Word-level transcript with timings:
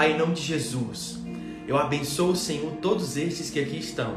Pai, 0.00 0.12
em 0.12 0.16
nome 0.16 0.32
de 0.32 0.40
Jesus, 0.40 1.18
eu 1.68 1.76
abençoo, 1.76 2.34
Senhor, 2.34 2.72
todos 2.80 3.18
estes 3.18 3.50
que 3.50 3.60
aqui 3.60 3.78
estão. 3.78 4.14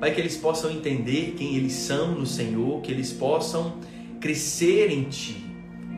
Pai, 0.00 0.12
que 0.12 0.20
eles 0.20 0.36
possam 0.36 0.68
entender 0.68 1.36
quem 1.38 1.54
eles 1.54 1.74
são 1.74 2.10
no 2.10 2.26
Senhor, 2.26 2.80
que 2.80 2.90
eles 2.90 3.12
possam 3.12 3.76
crescer 4.20 4.90
em 4.90 5.04
Ti. 5.04 5.46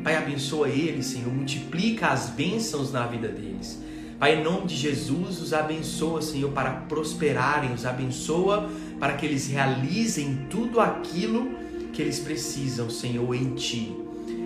Pai, 0.05 0.14
abençoa 0.14 0.68
eles, 0.68 1.06
Senhor, 1.06 1.32
multiplica 1.32 2.09
as 2.09 2.29
bênçãos 2.29 2.92
na 2.92 3.06
vida 3.06 3.29
deles. 3.29 3.82
Pai, 4.18 4.38
em 4.38 4.45
nome 4.45 4.66
de 4.66 4.77
Jesus, 4.77 5.40
os 5.40 5.54
abençoa, 5.54 6.20
Senhor, 6.20 6.52
para 6.52 6.70
prosperarem, 6.70 7.72
os 7.72 7.86
abençoa 7.86 8.68
para 9.00 9.14
que 9.14 9.25
eles 9.25 9.48
realizem 9.48 10.46
tudo 10.50 10.80
aquilo 10.80 11.52
que 11.95 12.02
eles 12.02 12.18
precisam, 12.18 12.90
Senhor, 12.90 13.34
em 13.34 13.54
Ti. 13.54 13.90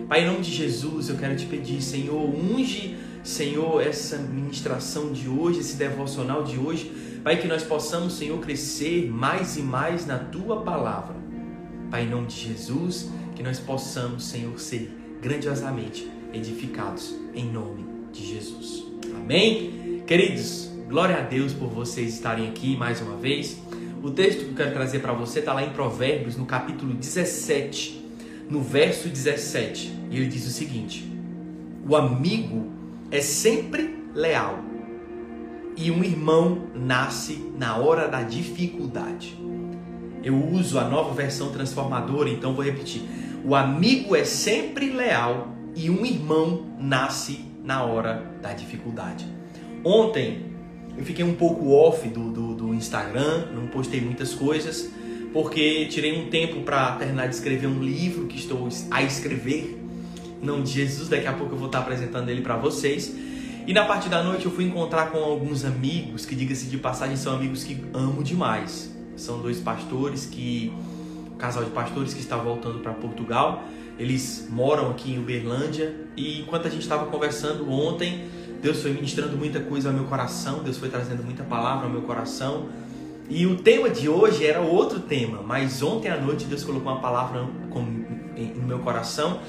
Pai, 0.09 0.23
em 0.23 0.27
nome 0.27 0.41
de 0.41 0.53
Jesus, 0.53 1.09
eu 1.09 1.17
quero 1.17 1.35
te 1.35 1.47
pedir, 1.47 1.83
Senhor, 1.83 2.23
unge, 2.23 2.95
Senhor, 3.23 3.81
essa 3.81 4.19
ministração 4.19 5.13
de 5.13 5.29
hoje, 5.29 5.61
esse 5.61 5.77
devocional 5.77 6.43
de 6.43 6.59
hoje, 6.59 6.91
Pai, 7.23 7.41
que 7.41 7.47
nós 7.47 7.63
possamos, 7.63 8.15
Senhor, 8.15 8.41
crescer 8.41 9.09
mais 9.09 9.57
e 9.57 9.63
mais 9.63 10.05
na 10.05 10.19
Tua 10.19 10.63
palavra. 10.63 11.15
Pai, 11.89 12.03
em 12.05 12.09
nome 12.09 12.27
de 12.27 12.49
Jesus, 12.49 13.09
que 13.37 13.43
nós 13.43 13.61
possamos, 13.61 14.25
Senhor, 14.25 14.59
ser 14.59 14.91
grandiosamente 15.21 16.11
edificados 16.33 17.15
em 17.33 17.45
nome 17.45 17.85
de 18.13 18.27
Jesus. 18.27 18.85
Amém? 19.15 20.03
Queridos, 20.05 20.69
glória 20.89 21.19
a 21.19 21.21
Deus 21.21 21.53
por 21.53 21.69
vocês 21.69 22.15
estarem 22.15 22.49
aqui 22.49 22.77
mais 22.77 23.01
uma 23.01 23.17
vez. 23.17 23.57
O 24.03 24.11
texto 24.11 24.41
que 24.41 24.51
eu 24.51 24.55
quero 24.57 24.73
trazer 24.73 24.99
para 24.99 25.13
você 25.13 25.39
está 25.39 25.53
lá 25.53 25.63
em 25.63 25.71
Provérbios, 25.71 26.37
no 26.37 26.45
capítulo 26.45 26.93
17, 26.93 28.05
no 28.51 28.61
verso 28.61 29.09
17. 29.09 29.93
E 30.11 30.17
ele 30.17 30.27
diz 30.27 30.45
o 30.45 30.51
seguinte: 30.51 31.09
O 31.89 31.95
amigo 31.95 32.72
é 33.13 33.21
sempre 33.21 33.95
leal, 34.15 34.59
e 35.77 35.91
um 35.91 36.03
irmão 36.03 36.69
nasce 36.75 37.53
na 37.59 37.77
hora 37.77 38.09
da 38.09 38.23
dificuldade. 38.23 39.39
Eu 40.25 40.37
uso 40.51 40.79
a 40.79 40.85
nova 40.89 41.15
versão 41.15 41.51
transformadora, 41.51 42.31
então 42.31 42.55
vou 42.55 42.65
repetir. 42.65 43.03
O 43.45 43.55
amigo 43.55 44.17
é 44.17 44.25
sempre 44.25 44.91
leal 44.91 45.49
e 45.75 45.91
um 45.91 46.07
irmão 46.07 46.67
nasce 46.79 47.45
na 47.63 47.85
hora 47.85 48.31
da 48.41 48.53
dificuldade. 48.53 49.27
Ontem 49.85 50.47
eu 50.97 51.05
fiquei 51.05 51.25
um 51.25 51.35
pouco 51.35 51.71
off 51.71 52.07
do, 52.09 52.31
do, 52.31 52.55
do 52.55 52.75
Instagram, 52.75 53.47
não 53.53 53.67
postei 53.67 54.01
muitas 54.01 54.35
coisas, 54.35 54.91
porque 55.33 55.87
tirei 55.87 56.19
um 56.19 56.29
tempo 56.31 56.61
para 56.63 56.93
terminar 56.93 57.29
de 57.29 57.35
escrever 57.35 57.67
um 57.67 57.83
livro 57.83 58.27
que 58.27 58.39
estou 58.39 58.69
a 58.91 59.03
escrever. 59.03 59.82
Não 60.43 60.61
de 60.61 60.73
Jesus, 60.73 61.09
daqui 61.09 61.27
a 61.27 61.33
pouco 61.33 61.55
eu 61.55 61.59
vou 61.59 61.67
estar 61.67 61.79
apresentando 61.79 62.29
ele 62.29 62.43
para 62.43 62.57
vocês. 62.57 63.15
E 63.65 63.73
na 63.73 63.85
parte 63.85 64.09
da 64.09 64.23
noite 64.23 64.45
eu 64.45 64.51
fui 64.51 64.65
encontrar 64.65 65.13
com 65.13 65.19
alguns 65.19 65.65
amigos, 65.65 66.27
que 66.27 66.35
diga-se 66.35 66.67
de 66.67 66.77
passagem, 66.79 67.17
são 67.17 67.35
amigos 67.35 67.63
que 67.63 67.81
amo 67.95 68.25
demais. 68.25 68.93
São 69.17 69.41
dois 69.41 69.61
pastores 69.61 70.27
que. 70.27 70.73
Um 71.33 71.37
casal 71.37 71.65
de 71.65 71.71
pastores 71.71 72.13
que 72.13 72.21
está 72.21 72.37
voltando 72.37 72.81
para 72.81 72.93
Portugal. 72.93 73.65
Eles 73.99 74.49
moram 74.51 74.91
aqui 74.91 75.13
em 75.13 75.19
Uberlândia. 75.19 75.95
E 76.17 76.41
enquanto 76.41 76.67
a 76.67 76.71
gente 76.71 76.83
estava 76.83 77.07
conversando 77.07 77.71
ontem, 77.71 78.29
Deus 78.63 78.81
foi 78.81 78.93
ministrando 78.93 79.37
muita 79.37 79.59
coisa 79.59 79.89
ao 79.89 79.95
meu 79.95 80.05
coração, 80.05 80.63
Deus 80.63 80.79
foi 80.79 80.89
trazendo 80.89 81.25
muita 81.25 81.43
palavra 81.43 81.87
ao 81.87 81.91
meu 81.91 82.03
coração. 82.03 82.69
E 83.29 83.45
o 83.45 83.57
tema 83.57 83.91
de 83.91 84.09
hoje 84.09 84.47
era 84.47 84.61
outro 84.61 85.01
tema, 85.01 85.43
mas 85.43 85.83
ontem 85.83 86.09
à 86.09 86.21
noite 86.21 86.45
Deus 86.45 86.63
colocou 86.63 86.93
uma 86.93 87.01
palavra 87.01 87.43
no 87.43 88.63
meu 88.67 88.79
coração, 88.79 89.41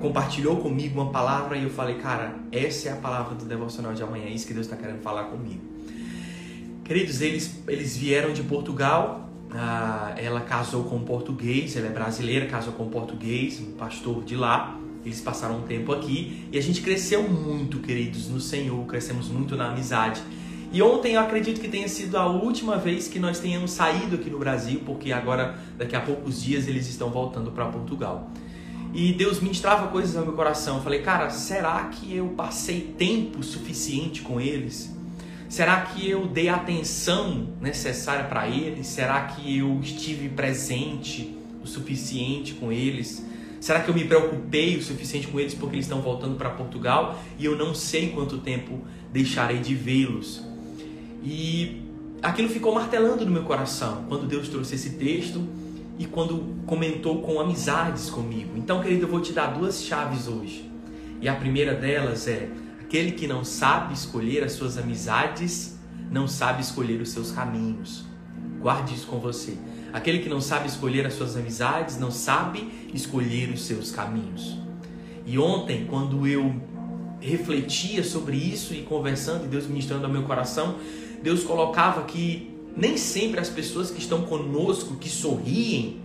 compartilhou 0.00 0.56
comigo 0.56 1.00
uma 1.00 1.10
palavra 1.10 1.56
e 1.56 1.62
eu 1.62 1.70
falei, 1.70 1.96
cara, 1.96 2.34
essa 2.50 2.88
é 2.88 2.92
a 2.92 2.96
palavra 2.96 3.34
do 3.34 3.44
devocional 3.44 3.92
de 3.92 4.02
amanhã, 4.02 4.24
é 4.24 4.30
isso 4.30 4.46
que 4.46 4.54
Deus 4.54 4.66
está 4.66 4.76
querendo 4.76 5.00
falar 5.02 5.24
comigo. 5.24 5.60
Queridos, 6.84 7.20
eles, 7.20 7.62
eles 7.68 7.96
vieram 7.96 8.32
de 8.32 8.42
Portugal, 8.42 9.28
ah, 9.52 10.14
ela 10.16 10.40
casou 10.40 10.84
com 10.84 10.96
um 10.96 11.04
português, 11.04 11.76
ela 11.76 11.86
é 11.86 11.90
brasileira, 11.90 12.46
casou 12.46 12.72
com 12.72 12.84
um 12.84 12.90
português, 12.90 13.60
um 13.60 13.72
pastor 13.72 14.24
de 14.24 14.36
lá. 14.36 14.76
Eles 15.04 15.20
passaram 15.20 15.58
um 15.58 15.62
tempo 15.62 15.92
aqui 15.92 16.48
e 16.52 16.58
a 16.58 16.60
gente 16.60 16.82
cresceu 16.82 17.22
muito, 17.22 17.78
queridos, 17.78 18.28
no 18.28 18.40
Senhor, 18.40 18.84
crescemos 18.86 19.28
muito 19.28 19.56
na 19.56 19.70
amizade. 19.70 20.20
E 20.72 20.80
ontem 20.82 21.14
eu 21.14 21.20
acredito 21.20 21.60
que 21.60 21.68
tenha 21.68 21.88
sido 21.88 22.16
a 22.16 22.26
última 22.26 22.76
vez 22.76 23.08
que 23.08 23.18
nós 23.18 23.40
tenhamos 23.40 23.72
saído 23.72 24.16
aqui 24.16 24.30
no 24.30 24.38
Brasil, 24.38 24.82
porque 24.86 25.10
agora, 25.10 25.58
daqui 25.76 25.96
a 25.96 26.00
poucos 26.00 26.42
dias, 26.42 26.68
eles 26.68 26.88
estão 26.88 27.10
voltando 27.10 27.50
para 27.50 27.66
Portugal. 27.66 28.30
E 28.92 29.12
Deus 29.12 29.40
ministrava 29.40 29.88
coisas 29.88 30.14
no 30.14 30.22
meu 30.22 30.32
coração. 30.32 30.76
Eu 30.76 30.82
falei, 30.82 31.00
cara, 31.00 31.30
será 31.30 31.84
que 31.84 32.14
eu 32.14 32.28
passei 32.28 32.94
tempo 32.98 33.42
suficiente 33.42 34.22
com 34.22 34.40
eles? 34.40 34.92
Será 35.48 35.80
que 35.82 36.08
eu 36.08 36.26
dei 36.26 36.48
a 36.48 36.56
atenção 36.56 37.48
necessária 37.60 38.24
para 38.24 38.48
eles? 38.48 38.86
Será 38.88 39.22
que 39.22 39.58
eu 39.58 39.78
estive 39.80 40.28
presente 40.28 41.36
o 41.62 41.66
suficiente 41.66 42.54
com 42.54 42.72
eles? 42.72 43.24
Será 43.60 43.80
que 43.80 43.90
eu 43.90 43.94
me 43.94 44.04
preocupei 44.04 44.76
o 44.76 44.82
suficiente 44.82 45.28
com 45.28 45.38
eles 45.38 45.54
porque 45.54 45.76
eles 45.76 45.86
estão 45.86 46.00
voltando 46.00 46.36
para 46.36 46.50
Portugal 46.50 47.20
e 47.38 47.44
eu 47.44 47.56
não 47.56 47.74
sei 47.74 48.10
quanto 48.10 48.38
tempo 48.38 48.80
deixarei 49.12 49.58
de 49.58 49.74
vê-los? 49.74 50.42
E 51.22 51.82
aquilo 52.22 52.48
ficou 52.48 52.74
martelando 52.74 53.24
no 53.24 53.30
meu 53.30 53.42
coração 53.42 54.04
quando 54.08 54.26
Deus 54.26 54.48
trouxe 54.48 54.74
esse 54.74 54.90
texto 54.90 55.46
e 56.00 56.06
quando 56.06 56.56
comentou 56.64 57.20
com 57.20 57.38
amizades 57.38 58.08
comigo. 58.08 58.52
Então, 58.56 58.80
querido, 58.80 59.04
eu 59.04 59.08
vou 59.08 59.20
te 59.20 59.34
dar 59.34 59.48
duas 59.48 59.84
chaves 59.84 60.26
hoje. 60.26 60.72
E 61.20 61.28
a 61.28 61.34
primeira 61.34 61.74
delas 61.74 62.26
é: 62.26 62.48
aquele 62.80 63.12
que 63.12 63.26
não 63.26 63.44
sabe 63.44 63.92
escolher 63.92 64.42
as 64.42 64.52
suas 64.52 64.78
amizades, 64.78 65.78
não 66.10 66.26
sabe 66.26 66.62
escolher 66.62 67.02
os 67.02 67.10
seus 67.10 67.30
caminhos. 67.30 68.06
Guarde 68.62 68.94
isso 68.94 69.08
com 69.08 69.18
você. 69.18 69.58
Aquele 69.92 70.20
que 70.20 70.28
não 70.30 70.40
sabe 70.40 70.68
escolher 70.68 71.04
as 71.04 71.12
suas 71.12 71.36
amizades 71.36 71.98
não 71.98 72.10
sabe 72.10 72.88
escolher 72.94 73.50
os 73.50 73.66
seus 73.66 73.90
caminhos. 73.90 74.56
E 75.26 75.38
ontem, 75.38 75.84
quando 75.84 76.26
eu 76.26 76.54
refletia 77.20 78.02
sobre 78.02 78.38
isso 78.38 78.72
e 78.72 78.80
conversando, 78.80 79.44
e 79.44 79.48
Deus 79.48 79.66
ministrando 79.66 80.06
ao 80.06 80.10
meu 80.10 80.22
coração, 80.22 80.76
Deus 81.22 81.44
colocava 81.44 82.04
que 82.04 82.49
nem 82.76 82.96
sempre 82.96 83.40
as 83.40 83.48
pessoas 83.48 83.90
que 83.90 83.98
estão 83.98 84.22
conosco, 84.22 84.96
que 84.96 85.08
sorriem, 85.08 86.00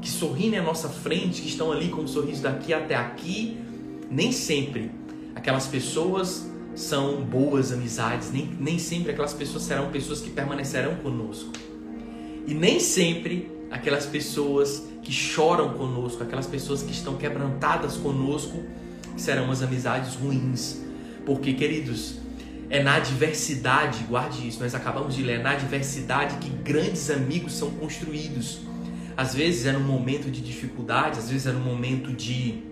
que 0.00 0.08
sorriem 0.08 0.58
à 0.58 0.62
nossa 0.62 0.88
frente, 0.88 1.42
que 1.42 1.48
estão 1.48 1.72
ali 1.72 1.88
com 1.88 2.02
um 2.02 2.08
sorriso 2.08 2.42
daqui 2.42 2.72
até 2.72 2.94
aqui, 2.94 3.58
nem 4.10 4.32
sempre 4.32 4.90
aquelas 5.34 5.66
pessoas 5.66 6.46
são 6.74 7.22
boas 7.22 7.72
amizades, 7.72 8.30
nem, 8.30 8.48
nem 8.58 8.78
sempre 8.78 9.12
aquelas 9.12 9.32
pessoas 9.32 9.64
serão 9.64 9.90
pessoas 9.90 10.20
que 10.20 10.30
permanecerão 10.30 10.96
conosco. 10.96 11.52
E 12.46 12.54
nem 12.54 12.80
sempre 12.80 13.50
aquelas 13.70 14.06
pessoas 14.06 14.84
que 15.02 15.12
choram 15.12 15.74
conosco, 15.74 16.22
aquelas 16.22 16.46
pessoas 16.46 16.82
que 16.82 16.92
estão 16.92 17.16
quebrantadas 17.16 17.96
conosco, 17.96 18.62
serão 19.16 19.50
as 19.50 19.62
amizades 19.62 20.14
ruins. 20.14 20.80
Porque, 21.24 21.52
queridos, 21.52 22.16
é 22.70 22.80
na 22.80 22.94
adversidade, 22.94 24.04
guarde 24.04 24.46
isso, 24.46 24.60
nós 24.60 24.76
acabamos 24.76 25.16
de 25.16 25.24
ler, 25.24 25.40
é 25.40 25.42
na 25.42 25.50
adversidade 25.50 26.36
que 26.36 26.48
grandes 26.48 27.10
amigos 27.10 27.54
são 27.54 27.68
construídos. 27.72 28.60
Às 29.16 29.34
vezes 29.34 29.66
é 29.66 29.72
num 29.72 29.80
momento 29.80 30.30
de 30.30 30.40
dificuldade, 30.40 31.18
às 31.18 31.28
vezes 31.28 31.48
é 31.48 31.52
num 31.52 31.64
momento 31.64 32.12
de 32.12 32.62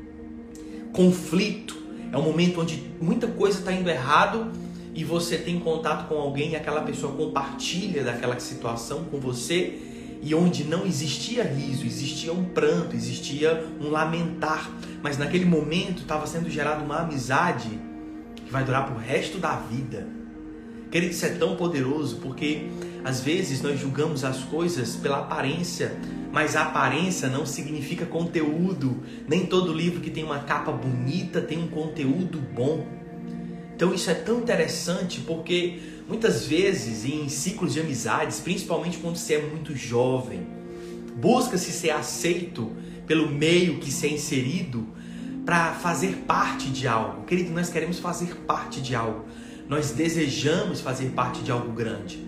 conflito, 0.92 1.76
é 2.12 2.16
um 2.16 2.22
momento 2.22 2.60
onde 2.60 2.80
muita 3.00 3.26
coisa 3.26 3.58
está 3.58 3.72
indo 3.72 3.90
errado 3.90 4.52
e 4.94 5.02
você 5.02 5.36
tem 5.36 5.58
contato 5.58 6.08
com 6.08 6.14
alguém 6.14 6.52
e 6.52 6.56
aquela 6.56 6.82
pessoa 6.82 7.12
compartilha 7.12 8.04
daquela 8.04 8.38
situação 8.38 9.04
com 9.04 9.18
você 9.18 9.78
e 10.22 10.32
onde 10.32 10.62
não 10.62 10.86
existia 10.86 11.42
riso, 11.42 11.84
existia 11.84 12.32
um 12.32 12.44
pranto, 12.44 12.94
existia 12.94 13.66
um 13.80 13.90
lamentar, 13.90 14.70
mas 15.02 15.18
naquele 15.18 15.44
momento 15.44 16.02
estava 16.02 16.26
sendo 16.26 16.48
gerada 16.48 16.82
uma 16.84 17.00
amizade 17.00 17.87
que 18.48 18.52
vai 18.52 18.64
durar 18.64 18.86
para 18.86 18.96
o 18.96 18.98
resto 18.98 19.36
da 19.36 19.56
vida. 19.56 20.06
Querido, 20.90 21.12
isso 21.12 21.26
é 21.26 21.28
tão 21.28 21.54
poderoso 21.54 22.16
porque 22.16 22.62
às 23.04 23.20
vezes 23.20 23.60
nós 23.60 23.78
julgamos 23.78 24.24
as 24.24 24.42
coisas 24.44 24.96
pela 24.96 25.18
aparência, 25.18 25.94
mas 26.32 26.56
a 26.56 26.62
aparência 26.62 27.28
não 27.28 27.44
significa 27.44 28.06
conteúdo. 28.06 29.02
Nem 29.28 29.44
todo 29.44 29.70
livro 29.70 30.00
que 30.00 30.10
tem 30.10 30.24
uma 30.24 30.40
capa 30.40 30.72
bonita 30.72 31.42
tem 31.42 31.62
um 31.62 31.68
conteúdo 31.68 32.40
bom. 32.40 32.86
Então 33.76 33.92
isso 33.92 34.10
é 34.10 34.14
tão 34.14 34.38
interessante 34.38 35.20
porque 35.20 35.78
muitas 36.08 36.46
vezes 36.46 37.04
em 37.04 37.28
ciclos 37.28 37.74
de 37.74 37.80
amizades, 37.80 38.40
principalmente 38.40 38.96
quando 38.96 39.16
você 39.16 39.34
é 39.34 39.42
muito 39.42 39.76
jovem, 39.76 40.46
busca-se 41.16 41.70
ser 41.70 41.90
aceito 41.90 42.72
pelo 43.06 43.30
meio 43.30 43.78
que 43.78 43.92
se 43.92 44.06
é 44.06 44.10
inserido 44.10 44.86
para 45.48 45.72
fazer 45.72 46.24
parte 46.26 46.68
de 46.68 46.86
algo. 46.86 47.24
Querido, 47.24 47.50
nós 47.52 47.70
queremos 47.70 47.98
fazer 47.98 48.34
parte 48.46 48.82
de 48.82 48.94
algo. 48.94 49.24
Nós 49.66 49.92
desejamos 49.92 50.82
fazer 50.82 51.12
parte 51.12 51.42
de 51.42 51.50
algo 51.50 51.72
grande. 51.72 52.22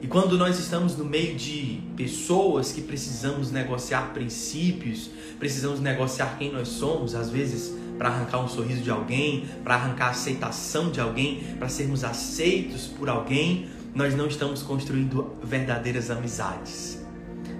E 0.00 0.06
quando 0.06 0.38
nós 0.38 0.60
estamos 0.60 0.96
no 0.96 1.04
meio 1.04 1.34
de 1.34 1.82
pessoas 1.96 2.70
que 2.70 2.80
precisamos 2.80 3.50
negociar 3.50 4.12
princípios, 4.14 5.10
precisamos 5.40 5.80
negociar 5.80 6.36
quem 6.38 6.52
nós 6.52 6.68
somos, 6.68 7.16
às 7.16 7.30
vezes 7.30 7.74
para 7.98 8.10
arrancar 8.10 8.38
um 8.38 8.48
sorriso 8.48 8.80
de 8.80 8.92
alguém, 8.92 9.44
para 9.64 9.74
arrancar 9.74 10.06
a 10.06 10.10
aceitação 10.10 10.88
de 10.92 11.00
alguém, 11.00 11.42
para 11.58 11.68
sermos 11.68 12.04
aceitos 12.04 12.86
por 12.86 13.08
alguém, 13.08 13.66
nós 13.92 14.14
não 14.14 14.28
estamos 14.28 14.62
construindo 14.62 15.36
verdadeiras 15.42 16.12
amizades. 16.12 17.04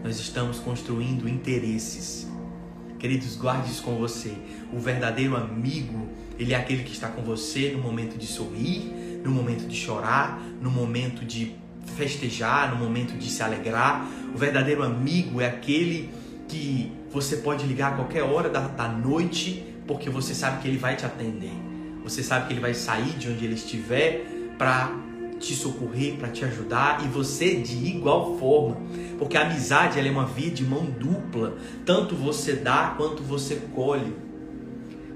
Nós 0.05 0.21
estamos 0.21 0.61
construindo 0.61 1.29
interesses. 1.29 2.31
Queridos, 3.03 3.35
guarde 3.35 3.69
isso 3.69 3.83
com 3.83 3.97
você. 3.97 4.33
O 4.73 4.79
verdadeiro 4.79 5.37
amigo, 5.37 6.09
ele 6.39 6.55
é 6.55 6.57
aquele 6.57 6.85
que 6.85 6.93
está 6.93 7.09
com 7.09 7.21
você 7.21 7.73
no 7.73 7.83
momento 7.83 8.17
de 8.17 8.29
sorrir, 8.29 9.21
no 9.25 9.33
momento 9.33 9.67
de 9.67 9.75
chorar, 9.75 10.41
no 10.61 10.71
momento 10.71 11.25
de 11.25 11.53
festejar, 11.97 12.71
no 12.71 12.77
momento 12.77 13.19
de 13.19 13.29
se 13.29 13.43
alegrar. 13.43 14.07
O 14.33 14.39
verdadeiro 14.39 14.85
amigo 14.85 15.41
é 15.41 15.49
aquele 15.49 16.15
que 16.47 16.93
você 17.11 17.39
pode 17.39 17.67
ligar 17.67 17.95
a 17.95 17.97
qualquer 17.97 18.23
hora 18.23 18.49
da, 18.49 18.69
da 18.69 18.87
noite, 18.87 19.65
porque 19.85 20.09
você 20.09 20.33
sabe 20.33 20.63
que 20.63 20.69
ele 20.69 20.79
vai 20.79 20.95
te 20.95 21.05
atender. 21.05 21.51
Você 22.05 22.23
sabe 22.23 22.47
que 22.47 22.53
ele 22.53 22.61
vai 22.61 22.73
sair 22.73 23.19
de 23.19 23.29
onde 23.29 23.45
ele 23.45 23.55
estiver 23.55 24.55
para 24.57 24.93
te 25.43 25.55
socorrer, 25.57 26.15
para 26.15 26.29
te 26.29 26.45
ajudar 26.45 27.05
e 27.05 27.09
você 27.09 27.57
de 27.57 27.77
igual 27.89 28.39
forma, 28.39 28.81
porque 29.19 29.37
a 29.37 29.43
amizade 29.43 29.99
ela 29.99 30.07
é 30.07 30.11
uma 30.11 30.25
via 30.25 30.51
de 30.51 30.65
mão 30.65 30.85
dupla, 30.85 31.57
tanto 31.85 32.15
você 32.15 32.53
dá 32.53 32.95
quanto 32.97 33.23
você 33.23 33.57
colhe. 33.75 34.15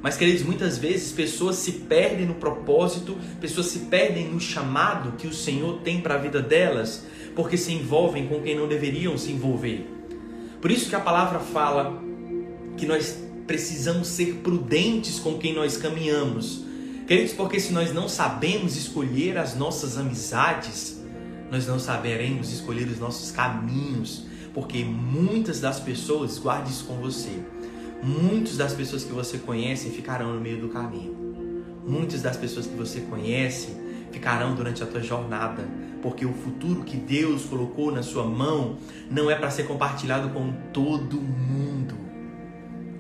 Mas 0.03 0.17
queridos, 0.17 0.43
muitas 0.43 0.79
vezes 0.79 1.13
pessoas 1.13 1.57
se 1.57 1.73
perdem 1.73 2.27
no 2.27 2.35
propósito, 2.35 3.17
pessoas 3.41 3.67
se 3.67 3.81
perdem 3.81 4.29
no 4.29 4.41
chamado 4.41 5.17
que 5.17 5.27
o 5.27 5.33
Senhor 5.33 5.79
tem 5.81 6.01
para 6.01 6.17
a 6.17 6.19
vida 6.19 6.43
delas, 6.43 7.07
porque 7.35 7.57
se 7.57 7.73
envolvem 7.73 8.27
com 8.27 8.43
quem 8.43 8.57
não 8.57 8.69
deveriam 8.69 9.17
se 9.17 9.31
envolver. 9.31 9.89
Por 10.61 10.71
isso 10.71 10.89
que 10.89 10.97
a 10.97 11.01
palavra 11.01 11.39
fala 11.39 12.03
que 12.77 12.85
nós 12.85 13.19
precisamos 13.47 14.09
ser 14.09 14.41
prudentes 14.43 15.21
com 15.21 15.39
quem 15.39 15.55
nós 15.55 15.77
caminhamos 15.77 16.66
Queridos, 17.07 17.35
porque 17.35 17.61
se 17.61 17.73
nós 17.73 17.95
não 17.95 18.09
sabemos 18.09 18.77
escolher 18.77 19.39
as 19.39 19.55
nossas 19.55 19.97
amizades, 19.97 21.01
nós 21.49 21.65
não 21.65 21.79
saberemos 21.79 22.53
escolher 22.53 22.89
os 22.89 22.99
nossos 22.99 23.31
caminhos, 23.31 24.25
porque 24.53 24.85
muitas 24.85 25.61
das 25.61 25.79
pessoas, 25.79 26.37
guarde 26.37 26.73
isso 26.73 26.85
com 26.85 26.95
você, 26.95 27.31
muitas 28.03 28.57
das 28.57 28.73
pessoas 28.73 29.05
que 29.05 29.13
você 29.13 29.39
conhece 29.39 29.89
ficarão 29.91 30.35
no 30.35 30.41
meio 30.41 30.61
do 30.61 30.69
caminho. 30.69 31.15
Muitas 31.87 32.23
das 32.23 32.37
pessoas 32.37 32.67
que 32.67 32.75
você 32.75 33.03
conhece 33.03 33.69
ficarão 34.11 34.57
durante 34.57 34.83
a 34.83 34.87
tua 34.87 35.01
jornada, 35.01 35.65
porque 36.03 36.27
o 36.27 36.33
futuro 36.33 36.83
que 36.83 36.97
Deus 36.97 37.45
colocou 37.45 37.93
na 37.93 38.03
sua 38.03 38.25
mão 38.25 38.79
não 39.09 39.31
é 39.31 39.37
para 39.37 39.53
ser 39.53 39.63
compartilhado 39.69 40.31
com 40.31 40.53
todo 40.73 41.21
mundo. 41.21 42.06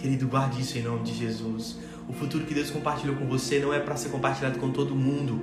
Querido, 0.06 0.28
guarde 0.28 0.62
isso 0.62 0.78
em 0.78 0.82
nome 0.82 1.02
de 1.02 1.12
Jesus. 1.12 1.78
O 2.08 2.12
futuro 2.12 2.46
que 2.46 2.54
Deus 2.54 2.70
compartilhou 2.70 3.16
com 3.16 3.26
você 3.26 3.58
não 3.58 3.74
é 3.74 3.80
para 3.80 3.96
ser 3.96 4.10
compartilhado 4.10 4.56
com 4.60 4.70
todo 4.70 4.94
mundo. 4.94 5.42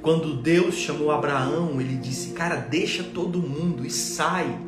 Quando 0.00 0.34
Deus 0.34 0.76
chamou 0.76 1.10
Abraão, 1.10 1.78
ele 1.78 1.96
disse: 1.96 2.30
Cara, 2.30 2.56
deixa 2.56 3.02
todo 3.02 3.38
mundo 3.38 3.84
e 3.84 3.90
sai. 3.90 4.58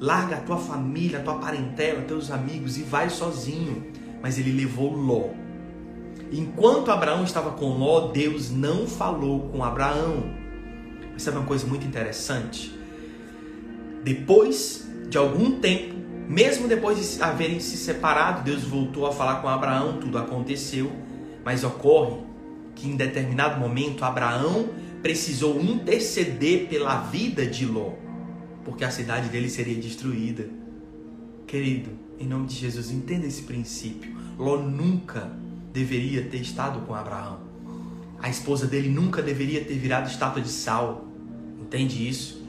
Larga 0.00 0.36
a 0.36 0.40
tua 0.40 0.56
família, 0.56 1.18
a 1.18 1.22
tua 1.22 1.34
parentela, 1.34 2.00
teus 2.00 2.30
amigos 2.30 2.78
e 2.78 2.82
vai 2.82 3.10
sozinho. 3.10 3.84
Mas 4.22 4.38
ele 4.38 4.50
levou 4.50 4.96
Ló. 4.96 5.28
Enquanto 6.32 6.90
Abraão 6.90 7.22
estava 7.22 7.50
com 7.50 7.76
Ló, 7.76 8.08
Deus 8.08 8.50
não 8.50 8.86
falou 8.86 9.50
com 9.50 9.62
Abraão. 9.62 10.24
Mas 11.12 11.20
sabe 11.20 11.36
uma 11.36 11.44
coisa 11.44 11.66
muito 11.66 11.86
interessante? 11.86 12.74
Depois 14.02 14.88
de 15.10 15.18
algum 15.18 15.60
tempo, 15.60 15.99
mesmo 16.30 16.68
depois 16.68 16.96
de 16.96 17.20
haverem 17.20 17.58
se 17.58 17.76
separado, 17.76 18.44
Deus 18.44 18.62
voltou 18.62 19.04
a 19.04 19.12
falar 19.12 19.42
com 19.42 19.48
Abraão, 19.48 19.98
tudo 19.98 20.16
aconteceu, 20.16 20.92
mas 21.44 21.64
ocorre 21.64 22.18
que 22.76 22.88
em 22.88 22.94
determinado 22.94 23.58
momento 23.58 24.04
Abraão 24.04 24.68
precisou 25.02 25.60
interceder 25.60 26.68
pela 26.68 27.00
vida 27.00 27.44
de 27.44 27.66
Ló, 27.66 27.94
porque 28.64 28.84
a 28.84 28.92
cidade 28.92 29.28
dele 29.28 29.50
seria 29.50 29.74
destruída. 29.74 30.48
Querido, 31.48 31.90
em 32.16 32.28
nome 32.28 32.46
de 32.46 32.54
Jesus, 32.54 32.92
entenda 32.92 33.26
esse 33.26 33.42
princípio. 33.42 34.16
Ló 34.38 34.56
nunca 34.56 35.32
deveria 35.72 36.22
ter 36.22 36.40
estado 36.40 36.86
com 36.86 36.94
Abraão. 36.94 37.40
A 38.20 38.30
esposa 38.30 38.68
dele 38.68 38.88
nunca 38.88 39.20
deveria 39.20 39.64
ter 39.64 39.74
virado 39.74 40.08
estátua 40.08 40.40
de 40.40 40.50
sal. 40.50 41.08
Entende 41.60 42.08
isso? 42.08 42.39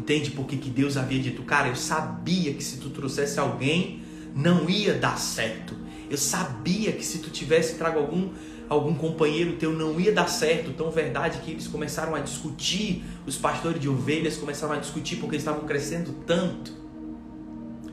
Entende 0.00 0.30
por 0.30 0.46
que, 0.46 0.56
Deus 0.56 0.96
havia 0.96 1.20
dito, 1.20 1.42
cara, 1.42 1.68
eu 1.68 1.76
sabia 1.76 2.54
que 2.54 2.64
se 2.64 2.78
tu 2.78 2.88
trouxesse 2.88 3.38
alguém, 3.38 4.00
não 4.34 4.68
ia 4.70 4.94
dar 4.94 5.18
certo. 5.18 5.76
Eu 6.08 6.16
sabia 6.16 6.90
que 6.90 7.04
se 7.04 7.18
tu 7.18 7.28
tivesse 7.28 7.74
trago 7.74 7.98
algum 7.98 8.30
algum 8.66 8.94
companheiro 8.94 9.56
teu 9.56 9.72
não 9.72 10.00
ia 10.00 10.10
dar 10.10 10.26
certo. 10.26 10.72
Tão 10.72 10.90
verdade 10.90 11.40
que 11.40 11.50
eles 11.50 11.66
começaram 11.66 12.14
a 12.14 12.20
discutir, 12.20 13.04
os 13.26 13.36
pastores 13.36 13.78
de 13.78 13.90
ovelhas 13.90 14.38
começaram 14.38 14.72
a 14.72 14.78
discutir 14.78 15.16
porque 15.16 15.34
eles 15.34 15.42
estavam 15.42 15.66
crescendo 15.66 16.14
tanto 16.26 16.72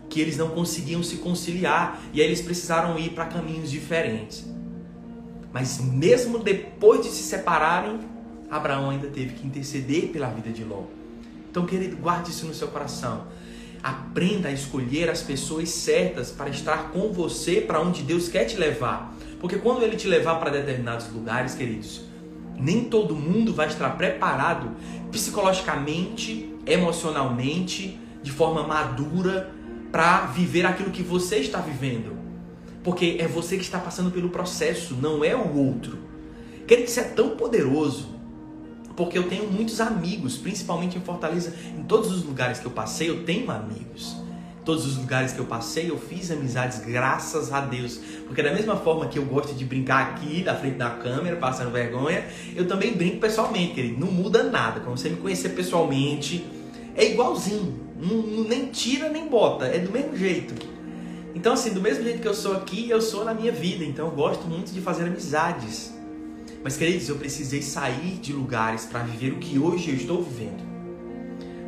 que 0.07 0.21
eles 0.21 0.37
não 0.37 0.49
conseguiam 0.51 1.03
se 1.03 1.17
conciliar 1.17 2.01
e 2.13 2.21
aí 2.21 2.27
eles 2.27 2.41
precisaram 2.41 2.97
ir 2.97 3.09
para 3.09 3.25
caminhos 3.25 3.69
diferentes. 3.69 4.45
Mas 5.51 5.81
mesmo 5.81 6.39
depois 6.39 7.01
de 7.01 7.09
se 7.09 7.23
separarem, 7.23 7.99
Abraão 8.49 8.91
ainda 8.91 9.07
teve 9.07 9.33
que 9.33 9.45
interceder 9.45 10.09
pela 10.09 10.29
vida 10.29 10.51
de 10.51 10.63
Ló. 10.63 10.83
Então, 11.49 11.65
querido, 11.65 11.97
guarde 11.97 12.31
isso 12.31 12.45
no 12.45 12.53
seu 12.53 12.67
coração. 12.67 13.27
Aprenda 13.81 14.49
a 14.49 14.51
escolher 14.51 15.09
as 15.09 15.21
pessoas 15.21 15.69
certas 15.69 16.31
para 16.31 16.49
estar 16.49 16.91
com 16.91 17.11
você 17.11 17.61
para 17.61 17.81
onde 17.81 18.03
Deus 18.03 18.27
quer 18.27 18.45
te 18.45 18.57
levar. 18.57 19.15
Porque 19.39 19.57
quando 19.57 19.83
Ele 19.83 19.95
te 19.95 20.07
levar 20.07 20.35
para 20.35 20.49
determinados 20.49 21.11
lugares, 21.11 21.53
queridos, 21.53 22.01
nem 22.57 22.85
todo 22.85 23.15
mundo 23.15 23.53
vai 23.53 23.67
estar 23.67 23.89
preparado 23.91 24.71
psicologicamente, 25.11 26.53
emocionalmente, 26.65 27.99
de 28.21 28.31
forma 28.31 28.63
madura 28.63 29.51
para 29.91 30.25
viver 30.25 30.65
aquilo 30.65 30.91
que 30.91 31.03
você 31.03 31.37
está 31.37 31.59
vivendo. 31.59 32.17
Porque 32.83 33.17
é 33.19 33.27
você 33.27 33.57
que 33.57 33.63
está 33.63 33.79
passando 33.79 34.11
pelo 34.11 34.29
processo, 34.29 34.95
não 34.95 35.23
é 35.23 35.35
o 35.35 35.55
outro. 35.55 35.97
Querido, 36.65 36.89
isso 36.89 36.99
é 36.99 37.03
tão 37.03 37.31
poderoso 37.31 38.16
porque 38.97 39.15
eu 39.15 39.29
tenho 39.29 39.47
muitos 39.47 39.79
amigos, 39.79 40.37
principalmente 40.37 40.97
em 40.97 41.01
Fortaleza. 41.01 41.53
Em 41.77 41.83
todos 41.83 42.11
os 42.11 42.23
lugares 42.23 42.57
que 42.57 42.65
eu 42.65 42.71
passei, 42.71 43.07
eu 43.07 43.23
tenho 43.23 43.49
amigos. 43.51 44.17
Em 44.59 44.63
todos 44.65 44.87
os 44.87 44.97
lugares 44.97 45.31
que 45.31 45.39
eu 45.39 45.45
passei, 45.45 45.91
eu 45.91 45.99
fiz 45.99 46.31
amizades, 46.31 46.79
graças 46.79 47.53
a 47.53 47.61
Deus. 47.61 47.99
Porque 48.25 48.41
da 48.41 48.51
mesma 48.51 48.75
forma 48.75 49.05
que 49.07 49.19
eu 49.19 49.25
gosto 49.25 49.53
de 49.53 49.63
brincar 49.63 50.07
aqui, 50.07 50.43
na 50.43 50.55
frente 50.55 50.77
da 50.77 50.89
câmera, 50.89 51.35
passando 51.35 51.71
vergonha, 51.71 52.25
eu 52.55 52.67
também 52.67 52.91
brinco 52.93 53.19
pessoalmente, 53.19 53.75
querido. 53.75 53.99
Não 53.99 54.11
muda 54.11 54.41
nada. 54.41 54.79
Quando 54.79 54.97
você 54.97 55.09
me 55.09 55.17
conhecer 55.17 55.49
pessoalmente, 55.49 56.43
é 56.95 57.05
igualzinho. 57.05 57.79
Não, 58.01 58.43
nem 58.45 58.65
tira 58.65 59.09
nem 59.09 59.27
bota, 59.27 59.65
é 59.65 59.77
do 59.77 59.91
mesmo 59.91 60.17
jeito. 60.17 60.55
Então, 61.35 61.53
assim, 61.53 61.71
do 61.71 61.81
mesmo 61.81 62.03
jeito 62.03 62.19
que 62.19 62.27
eu 62.27 62.33
sou 62.33 62.55
aqui, 62.55 62.89
eu 62.89 62.99
sou 62.99 63.23
na 63.23 63.35
minha 63.35 63.51
vida. 63.51 63.85
Então, 63.85 64.07
eu 64.07 64.11
gosto 64.11 64.47
muito 64.47 64.73
de 64.73 64.81
fazer 64.81 65.03
amizades. 65.03 65.96
Mas, 66.63 66.75
queridos, 66.75 67.07
eu 67.07 67.15
precisei 67.15 67.61
sair 67.61 68.17
de 68.19 68.33
lugares 68.33 68.85
para 68.85 69.03
viver 69.03 69.33
o 69.33 69.37
que 69.37 69.59
hoje 69.59 69.89
eu 69.89 69.95
estou 69.95 70.21
vivendo. 70.21 70.65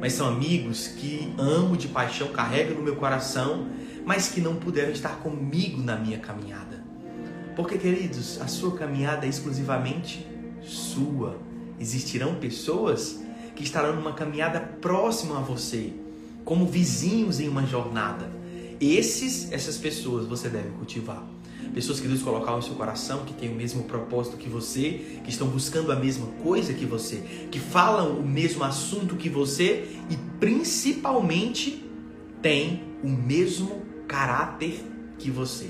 Mas 0.01 0.13
são 0.13 0.27
amigos 0.27 0.87
que 0.87 1.33
amo 1.37 1.77
de 1.77 1.87
paixão, 1.87 2.29
carrego 2.29 2.73
no 2.73 2.81
meu 2.81 2.95
coração, 2.95 3.67
mas 4.05 4.29
que 4.29 4.41
não 4.41 4.55
puderam 4.55 4.91
estar 4.91 5.17
comigo 5.17 5.81
na 5.81 5.95
minha 5.95 6.17
caminhada. 6.17 6.83
Porque, 7.55 7.77
queridos, 7.77 8.41
a 8.41 8.47
sua 8.47 8.75
caminhada 8.75 9.25
é 9.25 9.29
exclusivamente 9.29 10.25
sua. 10.61 11.37
Existirão 11.79 12.35
pessoas 12.35 13.19
que 13.55 13.63
estarão 13.63 13.95
numa 13.95 14.13
caminhada 14.13 14.59
próxima 14.59 15.37
a 15.37 15.41
você, 15.41 15.93
como 16.45 16.65
vizinhos 16.65 17.39
em 17.39 17.47
uma 17.47 17.65
jornada. 17.65 18.31
Esses, 18.79 19.51
essas 19.51 19.77
pessoas 19.77 20.25
você 20.25 20.47
deve 20.47 20.69
cultivar 20.69 21.21
pessoas 21.73 21.99
que 21.99 22.07
Deus 22.07 22.21
colocar 22.21 22.55
no 22.55 22.61
seu 22.61 22.75
coração, 22.75 23.23
que 23.25 23.33
têm 23.33 23.49
o 23.49 23.55
mesmo 23.55 23.83
propósito 23.83 24.37
que 24.37 24.49
você, 24.49 25.19
que 25.23 25.29
estão 25.29 25.47
buscando 25.47 25.91
a 25.91 25.95
mesma 25.95 26.27
coisa 26.43 26.73
que 26.73 26.85
você, 26.85 27.23
que 27.51 27.59
falam 27.59 28.19
o 28.19 28.27
mesmo 28.27 28.63
assunto 28.63 29.15
que 29.15 29.29
você 29.29 29.87
e 30.09 30.17
principalmente 30.39 31.83
têm 32.41 32.83
o 33.03 33.09
mesmo 33.09 33.83
caráter 34.07 34.83
que 35.17 35.29
você. 35.29 35.69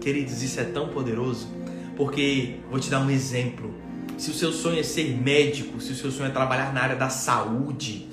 Queridos, 0.00 0.42
isso 0.42 0.60
é 0.60 0.64
tão 0.64 0.88
poderoso, 0.88 1.48
porque 1.96 2.56
vou 2.70 2.78
te 2.78 2.88
dar 2.88 3.00
um 3.00 3.10
exemplo. 3.10 3.74
Se 4.16 4.30
o 4.30 4.34
seu 4.34 4.52
sonho 4.52 4.78
é 4.78 4.82
ser 4.82 5.16
médico, 5.16 5.80
se 5.80 5.92
o 5.92 5.94
seu 5.94 6.10
sonho 6.10 6.28
é 6.28 6.32
trabalhar 6.32 6.72
na 6.72 6.82
área 6.82 6.96
da 6.96 7.08
saúde 7.08 8.08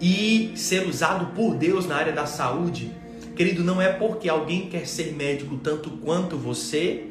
e 0.00 0.52
ser 0.56 0.86
usado 0.88 1.34
por 1.34 1.54
Deus 1.54 1.86
na 1.86 1.96
área 1.96 2.12
da 2.12 2.26
saúde, 2.26 2.90
Querido, 3.40 3.64
não 3.64 3.80
é 3.80 3.90
porque 3.90 4.28
alguém 4.28 4.68
quer 4.68 4.86
ser 4.86 5.14
médico 5.14 5.56
tanto 5.56 5.88
quanto 5.92 6.36
você, 6.36 7.06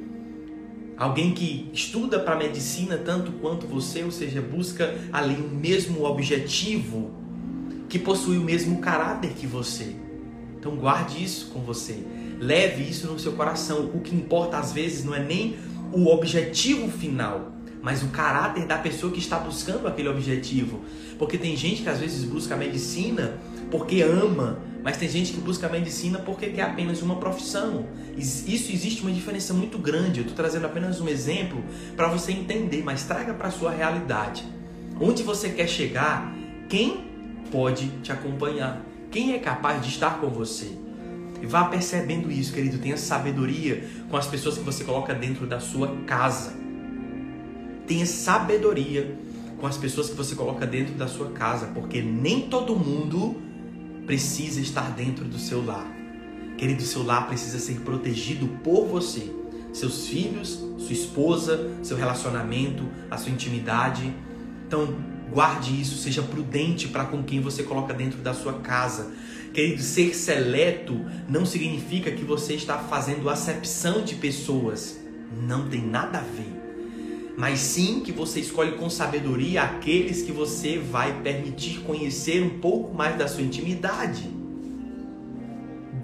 alguém 0.96 1.34
que 1.34 1.68
estuda 1.74 2.20
para 2.20 2.36
medicina 2.36 3.02
tanto 3.04 3.32
quanto 3.32 3.66
você, 3.66 4.04
ou 4.04 4.12
seja, 4.12 4.40
busca 4.40 4.94
ali 5.12 5.34
o 5.34 5.50
mesmo 5.50 6.04
objetivo, 6.04 7.10
que 7.90 7.98
possui 7.98 8.38
o 8.38 8.44
mesmo 8.44 8.78
caráter 8.78 9.32
que 9.32 9.48
você. 9.48 9.96
Então 10.60 10.76
guarde 10.76 11.24
isso 11.24 11.50
com 11.50 11.62
você. 11.62 11.98
Leve 12.40 12.88
isso 12.88 13.08
no 13.08 13.18
seu 13.18 13.32
coração. 13.32 13.90
O 13.92 14.00
que 14.00 14.16
importa 14.16 14.60
às 14.60 14.72
vezes 14.72 15.04
não 15.04 15.16
é 15.16 15.24
nem 15.24 15.58
o 15.92 16.10
objetivo 16.10 16.92
final, 16.92 17.54
mas 17.82 18.04
o 18.04 18.10
caráter 18.10 18.68
da 18.68 18.78
pessoa 18.78 19.12
que 19.12 19.18
está 19.18 19.40
buscando 19.40 19.88
aquele 19.88 20.10
objetivo. 20.10 20.82
Porque 21.18 21.40
tem 21.40 21.58
gente 21.58 21.82
que 21.82 21.90
às 21.90 21.98
vezes 21.98 22.24
busca 22.24 22.54
a 22.54 22.58
medicina 22.58 23.40
porque 23.72 24.04
ama, 24.04 24.69
mas 24.84 24.98
tem 24.98 25.10
gente 25.10 25.34
que 25.34 25.40
busca 25.40 25.68
a 25.68 25.70
medicina 25.70 26.20
porque 26.20 26.48
quer 26.48 26.62
apenas 26.64 27.02
uma 27.02 27.18
profissão. 27.18 27.86
Isso 28.18 28.72
existe 28.72 29.02
uma 29.02 29.12
diferença 29.12 29.54
muito 29.54 29.78
grande. 29.78 30.20
Eu 30.20 30.26
estou 30.26 30.36
trazendo 30.36 30.66
apenas 30.66 31.02
um 31.02 31.08
exemplo 31.08 31.64
para 31.96 32.08
você 32.08 32.32
entender, 32.32 32.84
mas 32.84 33.04
traga 33.04 33.34
para 33.34 33.50
a 33.50 33.52
sua 33.52 33.72
realidade. 33.72 34.46
Onde 35.00 35.24
você 35.24 35.50
quer 35.50 35.68
chegar, 35.68 36.34
quem 36.70 37.06
pode 37.52 37.90
te 38.02 38.12
acompanhar? 38.12 38.82
Quem 39.12 39.34
é 39.34 39.40
capaz 39.40 39.82
de 39.82 39.90
estar 39.90 40.20
com 40.20 40.30
você? 40.30 40.72
E 41.42 41.46
vá 41.46 41.66
percebendo 41.66 42.32
isso, 42.32 42.54
querido. 42.54 42.78
Tenha 42.78 42.98
sabedoria 42.98 43.84
com 44.10 44.18
as 44.18 44.28
pessoas 44.28 44.58
que 44.58 44.64
você 44.64 44.84
coloca 44.84 45.14
dentro 45.14 45.48
da 45.48 45.60
sua 45.60 45.96
casa. 46.06 46.54
Tenha 47.88 48.06
sabedoria 48.06 49.18
com 49.60 49.68
as 49.68 49.78
pessoas 49.78 50.10
que 50.10 50.16
você 50.16 50.36
coloca 50.36 50.66
dentro 50.66 50.94
da 50.94 51.08
sua 51.08 51.32
casa, 51.32 51.68
porque 51.68 52.02
nem 52.02 52.42
todo 52.42 52.76
mundo 52.76 53.49
precisa 54.10 54.60
estar 54.60 54.90
dentro 54.96 55.24
do 55.24 55.38
seu 55.38 55.64
lar. 55.64 55.86
Querido, 56.58 56.82
seu 56.82 57.04
lar 57.04 57.28
precisa 57.28 57.60
ser 57.60 57.82
protegido 57.82 58.48
por 58.64 58.88
você. 58.88 59.32
Seus 59.72 60.08
filhos, 60.08 60.60
sua 60.80 60.94
esposa, 60.94 61.70
seu 61.84 61.96
relacionamento, 61.96 62.90
a 63.12 63.18
sua 63.18 63.32
intimidade. 63.32 64.12
Então, 64.66 64.96
guarde 65.32 65.80
isso, 65.80 65.96
seja 65.96 66.24
prudente 66.24 66.88
para 66.88 67.06
com 67.06 67.22
quem 67.22 67.40
você 67.40 67.62
coloca 67.62 67.94
dentro 67.94 68.18
da 68.18 68.34
sua 68.34 68.54
casa. 68.54 69.12
Querido, 69.54 69.84
ser 69.84 70.16
seleto 70.16 71.06
não 71.30 71.46
significa 71.46 72.10
que 72.10 72.24
você 72.24 72.56
está 72.56 72.80
fazendo 72.80 73.30
acepção 73.30 74.04
de 74.04 74.16
pessoas. 74.16 75.00
Não 75.40 75.70
tem 75.70 75.86
nada 75.86 76.18
a 76.18 76.22
ver. 76.22 76.59
Mas 77.40 77.62
sim 77.62 78.02
que 78.02 78.12
você 78.12 78.42
escolhe 78.42 78.74
com 78.74 78.90
sabedoria 78.90 79.62
aqueles 79.62 80.24
que 80.24 80.32
você 80.32 80.78
vai 80.78 81.22
permitir 81.22 81.80
conhecer 81.80 82.44
um 82.44 82.60
pouco 82.60 82.94
mais 82.94 83.18
da 83.18 83.30
sua 83.30 83.42
intimidade. 83.42 84.30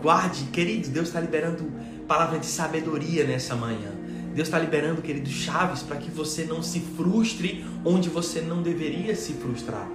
Guarde, 0.01 0.45
querido, 0.45 0.87
Deus 0.87 1.07
está 1.07 1.19
liberando 1.19 1.69
palavra 2.07 2.39
de 2.39 2.45
sabedoria 2.45 3.25
nessa 3.25 3.53
manhã. 3.53 3.91
Deus 4.33 4.47
está 4.47 4.57
liberando, 4.57 5.01
querido, 5.01 5.29
chaves 5.29 5.81
para 5.83 5.97
que 5.97 6.09
você 6.09 6.45
não 6.45 6.63
se 6.63 6.79
frustre 6.79 7.65
onde 7.83 8.07
você 8.07 8.39
não 8.39 8.61
deveria 8.61 9.13
se 9.13 9.33
frustrar. 9.33 9.89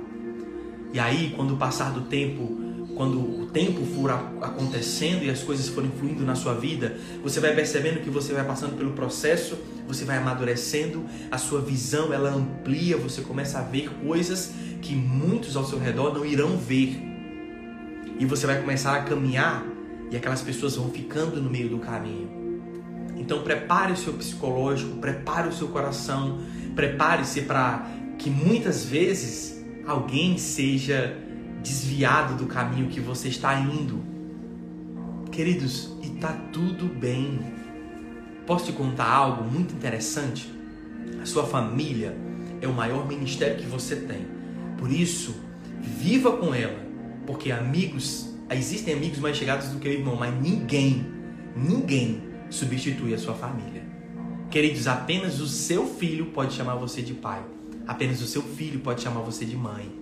E 0.92 1.00
aí, 1.00 1.32
quando 1.34 1.56
passar 1.56 1.90
do 1.90 2.02
tempo 2.02 2.59
quando 3.00 3.18
o 3.18 3.46
tempo 3.46 3.82
for 3.94 4.10
acontecendo 4.10 5.24
e 5.24 5.30
as 5.30 5.42
coisas 5.42 5.68
forem 5.68 5.90
fluindo 5.90 6.22
na 6.22 6.34
sua 6.34 6.52
vida, 6.52 6.98
você 7.22 7.40
vai 7.40 7.54
percebendo 7.54 8.02
que 8.02 8.10
você 8.10 8.34
vai 8.34 8.44
passando 8.44 8.76
pelo 8.76 8.92
processo, 8.92 9.56
você 9.88 10.04
vai 10.04 10.18
amadurecendo, 10.18 11.06
a 11.30 11.38
sua 11.38 11.62
visão 11.62 12.12
ela 12.12 12.28
amplia, 12.28 12.98
você 12.98 13.22
começa 13.22 13.58
a 13.58 13.62
ver 13.62 13.88
coisas 14.04 14.52
que 14.82 14.94
muitos 14.94 15.56
ao 15.56 15.64
seu 15.64 15.78
redor 15.78 16.12
não 16.12 16.26
irão 16.26 16.58
ver. 16.58 17.02
E 18.18 18.26
você 18.26 18.46
vai 18.46 18.60
começar 18.60 18.94
a 18.94 19.02
caminhar 19.02 19.64
e 20.10 20.16
aquelas 20.18 20.42
pessoas 20.42 20.76
vão 20.76 20.90
ficando 20.90 21.40
no 21.40 21.48
meio 21.48 21.70
do 21.70 21.78
caminho. 21.78 22.28
Então 23.16 23.42
prepare 23.42 23.94
o 23.94 23.96
seu 23.96 24.12
psicológico, 24.12 24.98
prepare 24.98 25.48
o 25.48 25.52
seu 25.54 25.68
coração, 25.68 26.38
prepare-se 26.76 27.40
para 27.40 27.82
que 28.18 28.28
muitas 28.28 28.84
vezes 28.84 29.64
alguém 29.86 30.36
seja 30.36 31.16
desviado 31.62 32.34
do 32.34 32.46
caminho 32.46 32.88
que 32.88 33.00
você 33.00 33.28
está 33.28 33.58
indo. 33.58 34.02
Queridos, 35.30 35.92
e 36.02 36.10
tá 36.10 36.32
tudo 36.52 36.86
bem. 36.86 37.40
Posso 38.46 38.66
te 38.66 38.72
contar 38.72 39.08
algo 39.08 39.44
muito 39.44 39.74
interessante? 39.74 40.50
A 41.22 41.26
sua 41.26 41.44
família 41.44 42.16
é 42.60 42.66
o 42.66 42.72
maior 42.72 43.06
ministério 43.06 43.56
que 43.56 43.66
você 43.66 43.96
tem. 43.96 44.26
Por 44.76 44.90
isso, 44.90 45.34
viva 45.80 46.36
com 46.36 46.54
ela, 46.54 46.78
porque 47.26 47.52
amigos, 47.52 48.34
existem 48.50 48.94
amigos 48.94 49.18
mais 49.18 49.36
chegados 49.36 49.68
do 49.68 49.78
que 49.78 49.88
o 49.88 49.92
irmão, 49.92 50.16
mas 50.16 50.34
ninguém, 50.40 51.06
ninguém 51.54 52.22
substitui 52.48 53.14
a 53.14 53.18
sua 53.18 53.34
família. 53.34 53.84
Queridos, 54.50 54.88
apenas 54.88 55.40
o 55.40 55.46
seu 55.46 55.86
filho 55.86 56.26
pode 56.26 56.54
chamar 56.54 56.74
você 56.74 57.02
de 57.02 57.14
pai. 57.14 57.42
Apenas 57.86 58.20
o 58.20 58.26
seu 58.26 58.42
filho 58.42 58.80
pode 58.80 59.00
chamar 59.00 59.20
você 59.20 59.44
de 59.44 59.56
mãe. 59.56 59.99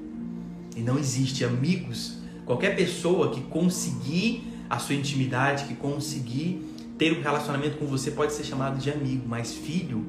E 0.79 0.81
não 0.81 0.97
existe 0.97 1.45
amigos. 1.45 2.19
Qualquer 2.47 2.77
pessoa 2.77 3.33
que 3.33 3.41
conseguir 3.41 4.45
a 4.71 4.79
sua 4.79 4.95
intimidade, 4.95 5.65
que 5.65 5.75
conseguir 5.75 6.63
ter 6.97 7.19
um 7.19 7.21
relacionamento 7.21 7.79
com 7.79 7.87
você 7.87 8.13
pode 8.13 8.33
ser 8.33 8.45
chamado 8.45 8.79
de 8.79 8.89
amigo, 8.89 9.25
mas 9.27 9.53
filho, 9.53 10.07